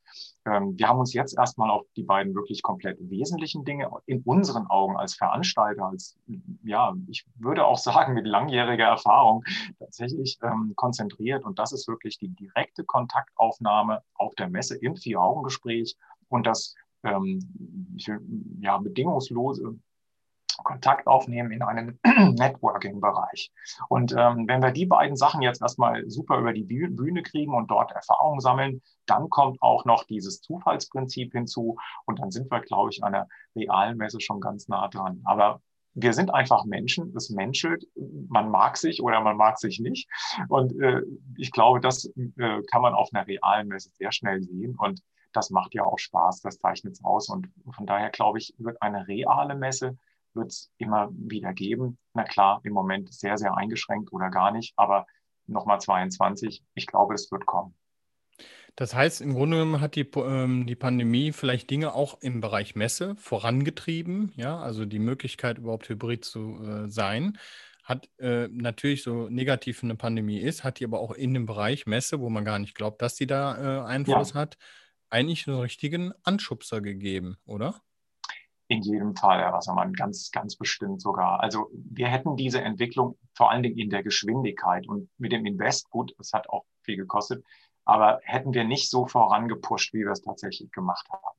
Ähm, 0.47 0.79
wir 0.79 0.89
haben 0.89 0.99
uns 0.99 1.13
jetzt 1.15 1.37
erstmal 1.37 1.71
auf 1.71 1.87
die 1.97 2.03
beiden 2.03 2.35
wirklich 2.35 2.63
komplett 2.63 2.99
wesentlichen 3.01 3.65
Dinge 3.65 3.91
in 4.07 4.21
unseren 4.23 4.67
Augen 4.67 4.97
als 4.97 5.15
Veranstalter, 5.15 5.87
als, 5.87 6.19
ja, 6.63 6.95
ich 7.09 7.25
würde 7.37 7.65
auch 7.65 7.79
sagen, 7.79 8.15
mit 8.15 8.27
langjähriger 8.27 8.87
Erfahrung 8.87 9.45
tatsächlich 9.79 10.39
ähm, 10.43 10.75
konzentriert. 10.77 11.45
Und 11.45 11.59
das 11.59 11.73
ist 11.73 11.89
wirklich 11.89 12.19
die 12.19 12.29
direkte 12.29 12.85
Kontaktaufnahme 12.85 14.03
auf 14.15 14.35
der 14.35 14.49
Messe 14.49 14.77
im 14.77 14.97
Vier-Augen-Gespräch 14.97 15.97
und 16.29 16.47
das 16.47 16.75
ähm, 17.05 17.41
ja, 18.61 18.79
bedingungslose 18.79 19.79
Kontakt 20.63 21.07
aufnehmen 21.07 21.51
in 21.51 21.63
einem 21.63 21.99
Networking-Bereich. 22.05 23.53
Und 23.89 24.13
ähm, 24.17 24.47
wenn 24.47 24.63
wir 24.63 24.71
die 24.71 24.87
beiden 24.87 25.17
Sachen 25.17 25.43
jetzt 25.43 25.63
erstmal 25.63 26.09
super 26.09 26.39
über 26.39 26.53
die 26.53 26.65
Bühne 26.65 27.23
kriegen 27.23 27.55
und 27.55 27.71
dort 27.71 27.93
Erfahrungen 27.93 28.41
sammeln, 28.41 28.83
dann 29.07 29.31
kommt 29.31 29.61
auch 29.63 29.85
noch 29.85 30.05
dieses 30.05 30.41
Zufallsprinzip 30.41 31.33
hinzu 31.33 31.77
und 32.07 32.21
dann 32.21 32.31
sind 32.31 32.51
wir, 32.51 32.61
glaube 32.61 32.91
ich, 32.91 33.03
an 33.03 33.13
der 33.13 33.29
realen 33.57 33.97
Messe 33.97 34.21
schon 34.21 34.41
ganz 34.41 34.69
nah 34.69 34.89
dran. 34.89 35.21
Aber 35.25 35.61
wir 35.95 36.13
sind 36.13 36.35
einfach 36.35 36.65
Menschen, 36.65 37.15
es 37.17 37.31
menschelt, 37.31 37.87
man 38.29 38.51
mag 38.51 38.77
sich 38.77 39.03
oder 39.03 39.21
man 39.21 39.37
mag 39.37 39.59
sich 39.59 39.79
nicht. 39.79 40.09
Und 40.49 40.79
äh, 40.81 41.03
ich 41.37 41.53
glaube, 41.53 41.81
das 41.81 42.07
äh, 42.17 42.63
kann 42.71 42.83
man 42.83 42.95
auf 42.95 43.11
einer 43.13 43.27
realen 43.27 43.69
Messe 43.69 43.91
sehr 43.93 44.11
schnell 44.11 44.43
sehen. 44.43 44.77
Und 44.77 45.01
das 45.33 45.51
macht 45.51 45.75
ja 45.75 45.85
auch 45.85 45.99
Spaß, 45.99 46.41
das 46.41 46.59
zeichnet 46.59 46.95
es 46.95 47.05
aus. 47.05 47.29
Und 47.29 47.49
von 47.73 47.87
daher 47.87 48.11
glaube 48.11 48.39
ich, 48.39 48.55
wird 48.59 48.83
eine 48.83 49.07
reale 49.07 49.55
Messe 49.55 49.97
wird 50.35 50.53
es 50.53 50.73
immer 50.79 51.11
wieder 51.13 51.53
geben. 51.53 51.99
Na 52.13 52.25
klar, 52.25 52.61
im 52.65 52.73
Moment 52.73 53.13
sehr, 53.13 53.39
sehr 53.39 53.57
eingeschränkt 53.57 54.13
oder 54.13 54.31
gar 54.31 54.51
nicht, 54.53 54.75
aber 54.77 55.07
nochmal 55.47 55.81
22, 55.81 56.63
ich 56.75 56.87
glaube, 56.87 57.15
es 57.15 57.31
wird 57.31 57.47
kommen. 57.47 57.75
Das 58.77 58.95
heißt, 58.95 59.21
im 59.21 59.35
Grunde 59.35 59.59
genommen 59.59 59.81
hat 59.81 59.95
die, 59.95 60.09
ähm, 60.17 60.67
die 60.67 60.75
Pandemie 60.75 61.31
vielleicht 61.31 61.71
Dinge 61.71 61.95
auch 61.95 62.21
im 62.21 62.41
Bereich 62.41 62.75
Messe 62.75 63.15
vorangetrieben, 63.17 64.33
ja, 64.35 64.59
also 64.59 64.85
die 64.85 64.99
Möglichkeit 64.99 65.59
überhaupt 65.59 65.89
hybrid 65.89 66.25
zu 66.25 66.61
äh, 66.65 66.89
sein. 66.89 67.39
Hat 67.85 68.09
äh, 68.19 68.49
natürlich 68.49 69.03
so 69.03 69.29
negativ 69.29 69.85
eine 69.85 69.95
Pandemie 69.95 70.39
ist, 70.39 70.65
hat 70.65 70.81
die 70.81 70.85
aber 70.85 70.99
auch 71.01 71.13
in 71.13 71.35
dem 71.35 71.47
Bereich 71.47 71.87
Messe, 71.87 72.19
wo 72.19 72.31
man 72.31 72.45
gar 72.45 72.59
nicht 72.59 72.75
glaubt, 72.75 73.01
dass 73.01 73.15
die 73.15 73.27
da 73.27 73.83
äh, 73.83 73.87
Einfluss 73.87 74.31
ja. 74.31 74.41
hat, 74.41 74.57
eigentlich 75.09 75.47
einen 75.47 75.61
richtigen 75.61 76.13
Anschubser 76.25 76.81
gegeben, 76.81 77.37
oder? 77.45 77.81
In 78.75 78.83
jedem 78.83 79.15
Fall, 79.15 79.41
Herr 79.41 79.53
Wassermann, 79.53 79.93
ganz, 79.93 80.33
ganz 80.33 80.57
bestimmt 80.57 81.01
sogar. 81.01 81.41
Also 81.41 81.71
wir 81.73 82.09
hätten 82.09 82.37
diese 82.37 82.61
Entwicklung 82.61 83.17
vor 83.33 83.53
allen 83.53 83.63
Dingen 83.63 83.79
in 83.79 83.89
der 83.89 84.03
Geschwindigkeit 84.03 84.89
und 84.89 85.09
mit 85.17 85.31
dem 85.31 85.47
Invest, 85.47 85.89
gut, 85.91 86.13
das 86.19 86.33
hat 86.33 86.51
auch 86.51 86.65
viel 86.83 86.97
gekostet, 86.97 87.45
aber 87.85 88.19
hätten 88.25 88.53
wir 88.53 88.65
nicht 88.65 88.91
so 88.91 89.07
vorangepusht, 89.07 89.95
wie 89.95 90.01
wir 90.01 90.11
es 90.11 90.23
tatsächlich 90.23 90.73
gemacht 90.73 91.07
haben. 91.13 91.37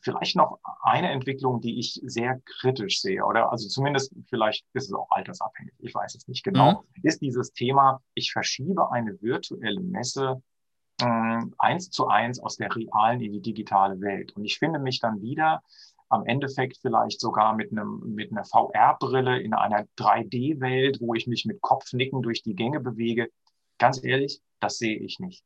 Vielleicht 0.00 0.36
noch 0.36 0.58
eine 0.82 1.10
Entwicklung, 1.10 1.60
die 1.60 1.78
ich 1.78 2.00
sehr 2.02 2.40
kritisch 2.46 3.02
sehe, 3.02 3.26
oder 3.26 3.52
also 3.52 3.68
zumindest 3.68 4.14
vielleicht 4.30 4.64
ist 4.72 4.86
es 4.86 4.94
auch 4.94 5.10
altersabhängig, 5.10 5.74
ich 5.80 5.94
weiß 5.94 6.14
es 6.14 6.26
nicht 6.28 6.44
genau, 6.44 6.84
mhm. 6.94 7.00
ist 7.02 7.20
dieses 7.20 7.52
Thema, 7.52 8.00
ich 8.14 8.32
verschiebe 8.32 8.90
eine 8.90 9.20
virtuelle 9.20 9.82
Messe 9.82 10.42
äh, 11.02 11.40
eins 11.58 11.90
zu 11.90 12.08
eins 12.08 12.40
aus 12.40 12.56
der 12.56 12.74
realen 12.74 13.20
in 13.20 13.32
die 13.32 13.42
digitale 13.42 14.00
Welt. 14.00 14.32
Und 14.32 14.44
ich 14.46 14.58
finde 14.58 14.78
mich 14.78 15.00
dann 15.00 15.20
wieder 15.20 15.62
am 16.14 16.26
Endeffekt 16.26 16.78
vielleicht 16.80 17.20
sogar 17.20 17.54
mit 17.54 17.72
einem 17.72 18.14
mit 18.14 18.30
einer 18.30 18.44
VR-Brille 18.44 19.40
in 19.40 19.54
einer 19.54 19.84
3D-Welt, 19.98 20.98
wo 21.00 21.14
ich 21.14 21.26
mich 21.26 21.44
mit 21.44 21.60
Kopfnicken 21.60 22.22
durch 22.22 22.42
die 22.42 22.54
Gänge 22.54 22.80
bewege. 22.80 23.28
Ganz 23.78 24.02
ehrlich, 24.02 24.40
das 24.60 24.78
sehe 24.78 24.96
ich 24.96 25.18
nicht. 25.18 25.44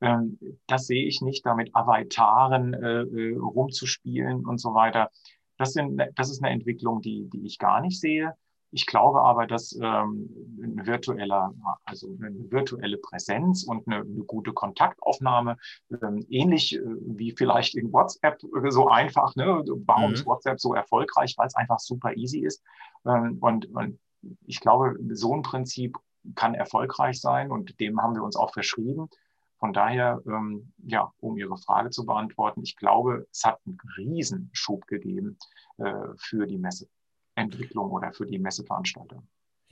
Ähm, 0.00 0.38
das 0.66 0.86
sehe 0.86 1.06
ich 1.06 1.20
nicht, 1.22 1.46
da 1.46 1.54
mit 1.54 1.74
Avataren 1.74 2.74
äh, 2.74 3.02
äh, 3.02 3.36
rumzuspielen 3.36 4.44
und 4.46 4.58
so 4.58 4.74
weiter. 4.74 5.10
Das, 5.58 5.72
sind, 5.72 6.00
das 6.16 6.30
ist 6.30 6.42
eine 6.42 6.52
Entwicklung, 6.52 7.00
die, 7.00 7.28
die 7.30 7.46
ich 7.46 7.58
gar 7.58 7.80
nicht 7.80 8.00
sehe. 8.00 8.34
Ich 8.74 8.86
glaube 8.86 9.20
aber, 9.20 9.46
dass 9.46 9.72
ähm, 9.74 10.30
ein 10.62 10.86
virtueller, 10.86 11.54
also 11.84 12.16
eine 12.18 12.50
virtuelle 12.50 12.96
Präsenz 12.96 13.64
und 13.64 13.86
eine, 13.86 14.00
eine 14.00 14.24
gute 14.24 14.54
Kontaktaufnahme, 14.54 15.58
ähm, 16.02 16.24
ähnlich 16.30 16.76
äh, 16.76 16.80
wie 16.82 17.32
vielleicht 17.32 17.74
in 17.74 17.92
WhatsApp 17.92 18.42
äh, 18.42 18.70
so 18.70 18.88
einfach, 18.88 19.36
ne? 19.36 19.62
warum 19.84 20.08
mhm. 20.08 20.14
ist 20.14 20.26
WhatsApp 20.26 20.58
so 20.58 20.72
erfolgreich? 20.72 21.34
Weil 21.36 21.48
es 21.48 21.54
einfach 21.54 21.80
super 21.80 22.16
easy 22.16 22.40
ist. 22.40 22.62
Ähm, 23.04 23.36
und, 23.42 23.66
und 23.74 24.00
ich 24.46 24.60
glaube, 24.60 24.96
so 25.10 25.34
ein 25.34 25.42
Prinzip 25.42 25.98
kann 26.34 26.54
erfolgreich 26.54 27.20
sein 27.20 27.50
und 27.50 27.78
dem 27.78 28.00
haben 28.00 28.14
wir 28.14 28.22
uns 28.22 28.36
auch 28.36 28.54
verschrieben. 28.54 29.10
Von 29.58 29.74
daher, 29.74 30.22
ähm, 30.26 30.72
ja, 30.78 31.12
um 31.18 31.36
Ihre 31.36 31.58
Frage 31.58 31.90
zu 31.90 32.06
beantworten, 32.06 32.62
ich 32.62 32.76
glaube, 32.76 33.26
es 33.30 33.44
hat 33.44 33.60
einen 33.66 33.78
Riesenschub 33.98 34.86
gegeben 34.86 35.36
äh, 35.76 35.92
für 36.16 36.46
die 36.46 36.58
Messe. 36.58 36.88
Entwicklung 37.34 37.90
oder 37.90 38.12
für 38.12 38.26
die 38.26 38.38
Messeveranstalter. 38.38 39.22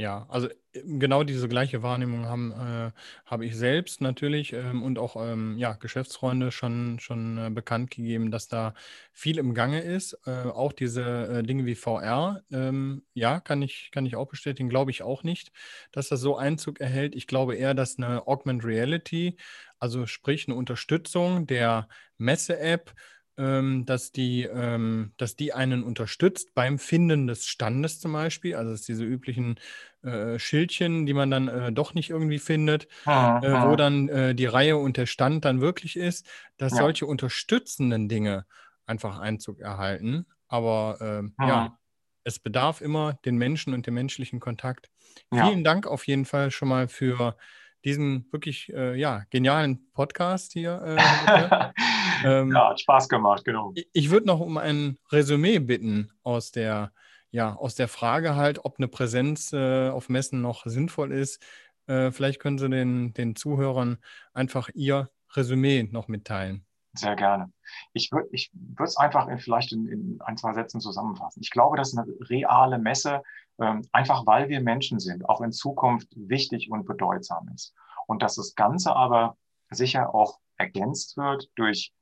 Ja, 0.00 0.24
also 0.30 0.48
äh, 0.48 0.54
genau 0.86 1.24
diese 1.24 1.46
gleiche 1.46 1.82
Wahrnehmung 1.82 2.24
haben, 2.24 2.52
äh, 2.52 2.90
habe 3.26 3.44
ich 3.44 3.54
selbst 3.54 4.00
natürlich 4.00 4.54
ähm, 4.54 4.82
und 4.82 4.98
auch 4.98 5.14
ähm, 5.16 5.58
ja, 5.58 5.74
Geschäftsfreunde 5.74 6.52
schon, 6.52 6.98
schon 7.00 7.36
äh, 7.36 7.50
bekannt 7.50 7.90
gegeben, 7.90 8.30
dass 8.30 8.48
da 8.48 8.72
viel 9.12 9.36
im 9.36 9.52
Gange 9.52 9.82
ist. 9.82 10.18
Äh, 10.24 10.44
auch 10.48 10.72
diese 10.72 11.02
äh, 11.28 11.42
Dinge 11.42 11.66
wie 11.66 11.74
VR, 11.74 12.42
ähm, 12.50 13.02
ja, 13.12 13.40
kann 13.40 13.60
ich, 13.60 13.90
kann 13.92 14.06
ich 14.06 14.16
auch 14.16 14.28
bestätigen, 14.28 14.70
glaube 14.70 14.90
ich 14.90 15.02
auch 15.02 15.22
nicht, 15.22 15.52
dass 15.92 16.08
das 16.08 16.20
so 16.20 16.34
Einzug 16.34 16.80
erhält. 16.80 17.14
Ich 17.14 17.26
glaube 17.26 17.56
eher, 17.56 17.74
dass 17.74 17.98
eine 17.98 18.26
Augmented 18.26 18.64
Reality, 18.66 19.36
also 19.78 20.06
sprich 20.06 20.48
eine 20.48 20.56
Unterstützung 20.56 21.46
der 21.46 21.88
Messe-App, 22.16 22.94
ähm, 23.36 23.86
dass 23.86 24.12
die, 24.12 24.42
ähm, 24.42 25.12
dass 25.16 25.36
die 25.36 25.52
einen 25.52 25.82
unterstützt 25.82 26.54
beim 26.54 26.78
Finden 26.78 27.26
des 27.26 27.46
Standes 27.46 28.00
zum 28.00 28.12
Beispiel. 28.12 28.54
Also 28.54 28.72
dass 28.72 28.82
diese 28.82 29.04
üblichen 29.04 29.58
äh, 30.02 30.38
Schildchen, 30.38 31.06
die 31.06 31.14
man 31.14 31.30
dann 31.30 31.48
äh, 31.48 31.72
doch 31.72 31.94
nicht 31.94 32.10
irgendwie 32.10 32.38
findet, 32.38 32.86
äh, 33.06 33.10
wo 33.10 33.76
dann 33.76 34.08
äh, 34.08 34.34
die 34.34 34.46
Reihe 34.46 34.76
und 34.76 34.96
der 34.96 35.06
Stand 35.06 35.44
dann 35.44 35.60
wirklich 35.60 35.96
ist, 35.96 36.26
dass 36.56 36.72
ja. 36.72 36.78
solche 36.78 37.06
unterstützenden 37.06 38.08
Dinge 38.08 38.46
einfach 38.86 39.18
Einzug 39.18 39.60
erhalten. 39.60 40.26
Aber 40.48 40.98
ähm, 41.00 41.34
ja, 41.38 41.46
ah. 41.46 41.78
es 42.24 42.38
bedarf 42.38 42.80
immer 42.80 43.14
den 43.24 43.36
Menschen 43.36 43.72
und 43.72 43.86
dem 43.86 43.94
menschlichen 43.94 44.40
Kontakt. 44.40 44.90
Ja. 45.32 45.46
Vielen 45.46 45.64
Dank 45.64 45.86
auf 45.86 46.06
jeden 46.06 46.24
Fall 46.24 46.50
schon 46.50 46.68
mal 46.68 46.88
für 46.88 47.36
diesen 47.84 48.30
wirklich 48.32 48.72
äh, 48.72 48.94
ja, 48.96 49.24
genialen 49.30 49.90
Podcast 49.92 50.52
hier. 50.52 50.82
Äh, 50.82 51.80
ähm, 52.24 52.52
ja, 52.52 52.70
hat 52.70 52.80
Spaß 52.80 53.08
gemacht, 53.08 53.44
genau. 53.44 53.72
Ich, 53.74 53.88
ich 53.92 54.10
würde 54.10 54.26
noch 54.26 54.40
um 54.40 54.58
ein 54.58 54.98
Resümee 55.10 55.58
bitten 55.58 56.12
aus 56.22 56.50
der, 56.52 56.92
ja, 57.30 57.54
aus 57.54 57.74
der 57.74 57.88
Frage 57.88 58.36
halt, 58.36 58.64
ob 58.64 58.78
eine 58.78 58.88
Präsenz 58.88 59.52
äh, 59.52 59.88
auf 59.88 60.08
Messen 60.08 60.40
noch 60.40 60.64
sinnvoll 60.66 61.12
ist. 61.12 61.42
Äh, 61.86 62.10
vielleicht 62.10 62.40
können 62.40 62.58
Sie 62.58 62.68
den, 62.68 63.12
den 63.14 63.36
Zuhörern 63.36 63.98
einfach 64.32 64.68
Ihr 64.74 65.10
Resümee 65.34 65.88
noch 65.90 66.08
mitteilen. 66.08 66.66
Sehr 66.92 67.14
gerne. 67.14 67.52
Ich 67.92 68.10
würde 68.10 68.28
ich 68.32 68.50
es 68.82 68.96
einfach 68.96 69.28
in, 69.28 69.38
vielleicht 69.38 69.72
in, 69.72 69.86
in, 69.86 70.20
ein, 70.22 70.36
zwei 70.36 70.52
Sätzen 70.54 70.80
zusammenfassen. 70.80 71.40
Ich 71.40 71.50
glaube, 71.50 71.76
dass 71.76 71.96
eine 71.96 72.06
reale 72.28 72.78
Messe, 72.78 73.22
ähm, 73.60 73.82
einfach 73.92 74.26
weil 74.26 74.48
wir 74.48 74.60
Menschen 74.60 74.98
sind, 74.98 75.28
auch 75.28 75.40
in 75.40 75.52
Zukunft 75.52 76.08
wichtig 76.16 76.70
und 76.70 76.86
bedeutsam 76.86 77.48
ist. 77.54 77.74
Und 78.06 78.22
dass 78.22 78.34
das 78.34 78.56
Ganze 78.56 78.94
aber 78.96 79.36
sicher 79.70 80.14
auch 80.14 80.40
ergänzt 80.56 81.16
wird 81.16 81.48
durch 81.54 81.92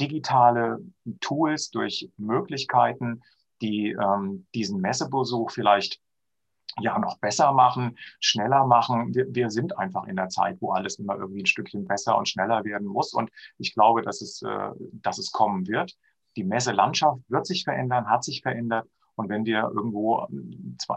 digitale 0.00 0.78
Tools, 1.20 1.70
durch 1.70 2.10
Möglichkeiten, 2.16 3.22
die 3.62 3.90
ähm, 3.90 4.46
diesen 4.54 4.80
Messebesuch 4.80 5.50
vielleicht 5.50 6.00
ja 6.80 6.98
noch 6.98 7.18
besser 7.18 7.52
machen, 7.52 7.96
schneller 8.20 8.66
machen. 8.66 9.14
Wir, 9.14 9.26
wir 9.32 9.50
sind 9.50 9.78
einfach 9.78 10.04
in 10.06 10.16
der 10.16 10.28
Zeit, 10.28 10.60
wo 10.60 10.72
alles 10.72 10.98
immer 10.98 11.16
irgendwie 11.16 11.42
ein 11.42 11.46
Stückchen 11.46 11.84
besser 11.86 12.16
und 12.16 12.28
schneller 12.28 12.64
werden 12.64 12.86
muss. 12.86 13.12
Und 13.12 13.30
ich 13.58 13.74
glaube, 13.74 14.02
dass 14.02 14.20
es, 14.20 14.42
äh, 14.42 14.70
dass 14.92 15.18
es 15.18 15.30
kommen 15.30 15.66
wird. 15.68 15.96
Die 16.36 16.44
Messelandschaft 16.44 17.20
wird 17.28 17.46
sich 17.46 17.64
verändern, 17.64 18.08
hat 18.08 18.24
sich 18.24 18.42
verändert. 18.42 18.88
Und 19.16 19.28
wenn 19.28 19.44
wir 19.44 19.70
irgendwo 19.74 20.26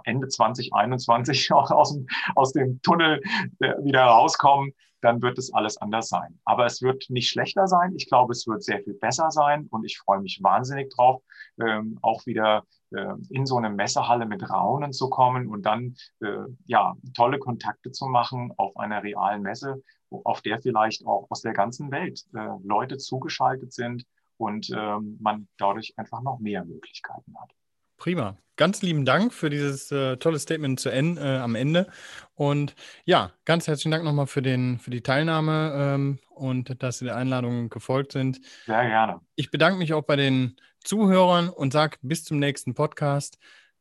Ende 0.03 0.27
2021 0.27 1.51
auch 1.53 1.71
aus 1.71 1.93
dem, 1.93 2.07
aus 2.35 2.53
dem 2.53 2.81
Tunnel 2.81 3.21
äh, 3.59 3.73
wieder 3.83 4.03
rauskommen, 4.03 4.73
dann 5.01 5.21
wird 5.21 5.37
es 5.37 5.53
alles 5.53 5.77
anders 5.77 6.09
sein. 6.09 6.39
Aber 6.43 6.65
es 6.65 6.81
wird 6.81 7.05
nicht 7.09 7.29
schlechter 7.29 7.67
sein. 7.67 7.93
Ich 7.95 8.07
glaube, 8.07 8.33
es 8.33 8.47
wird 8.47 8.63
sehr 8.63 8.81
viel 8.81 8.95
besser 8.95 9.29
sein. 9.31 9.67
Und 9.69 9.85
ich 9.85 9.97
freue 9.99 10.21
mich 10.21 10.39
wahnsinnig 10.41 10.89
drauf, 10.93 11.21
ähm, 11.61 11.99
auch 12.01 12.25
wieder 12.25 12.63
äh, 12.91 13.13
in 13.29 13.45
so 13.45 13.57
eine 13.57 13.69
Messehalle 13.69 14.25
mit 14.25 14.49
Raunen 14.49 14.93
zu 14.93 15.09
kommen 15.09 15.47
und 15.47 15.65
dann 15.65 15.95
äh, 16.21 16.45
ja 16.65 16.95
tolle 17.15 17.39
Kontakte 17.39 17.91
zu 17.91 18.07
machen 18.07 18.53
auf 18.57 18.77
einer 18.77 19.03
realen 19.03 19.43
Messe, 19.43 19.83
auf 20.09 20.41
der 20.41 20.61
vielleicht 20.61 21.05
auch 21.05 21.27
aus 21.29 21.41
der 21.41 21.53
ganzen 21.53 21.91
Welt 21.91 22.25
äh, 22.33 22.47
Leute 22.63 22.97
zugeschaltet 22.97 23.73
sind 23.73 24.05
und 24.37 24.69
ähm, 24.75 25.17
man 25.19 25.47
dadurch 25.57 25.93
einfach 25.97 26.21
noch 26.21 26.39
mehr 26.39 26.63
Möglichkeiten 26.63 27.35
hat. 27.39 27.51
Prima. 27.97 28.37
Ganz 28.55 28.81
lieben 28.81 29.05
Dank 29.05 29.33
für 29.33 29.51
dieses 29.51 29.91
äh, 29.91 30.17
tolle 30.17 30.39
Statement 30.39 30.79
zu 30.79 30.89
en 30.89 31.17
äh, 31.17 31.37
am 31.37 31.53
Ende. 31.53 31.87
Und 32.33 32.75
ja, 33.05 33.31
ganz 33.45 33.67
herzlichen 33.67 33.91
Dank 33.91 34.03
nochmal 34.03 34.25
für, 34.25 34.41
für 34.41 34.91
die 34.91 35.01
Teilnahme 35.01 35.73
ähm, 35.75 36.19
und 36.31 36.81
dass 36.81 36.99
Sie 36.99 37.05
der 37.05 37.15
Einladung 37.15 37.69
gefolgt 37.69 38.13
sind. 38.13 38.39
Sehr 38.65 38.87
gerne. 38.87 39.21
Ich 39.35 39.51
bedanke 39.51 39.77
mich 39.77 39.93
auch 39.93 40.03
bei 40.03 40.15
den 40.15 40.55
Zuhörern 40.83 41.49
und 41.49 41.71
sage 41.71 41.97
bis 42.01 42.23
zum 42.23 42.39
nächsten 42.39 42.73
Podcast 42.73 43.37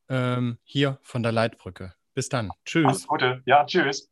ähm, 0.08 0.58
hier 0.64 0.98
von 1.02 1.22
der 1.22 1.32
Leitbrücke. 1.32 1.94
Bis 2.14 2.28
dann. 2.28 2.50
Tschüss. 2.64 2.86
Alles 2.86 3.06
Gute. 3.06 3.42
Ja, 3.46 3.64
tschüss. 3.64 4.10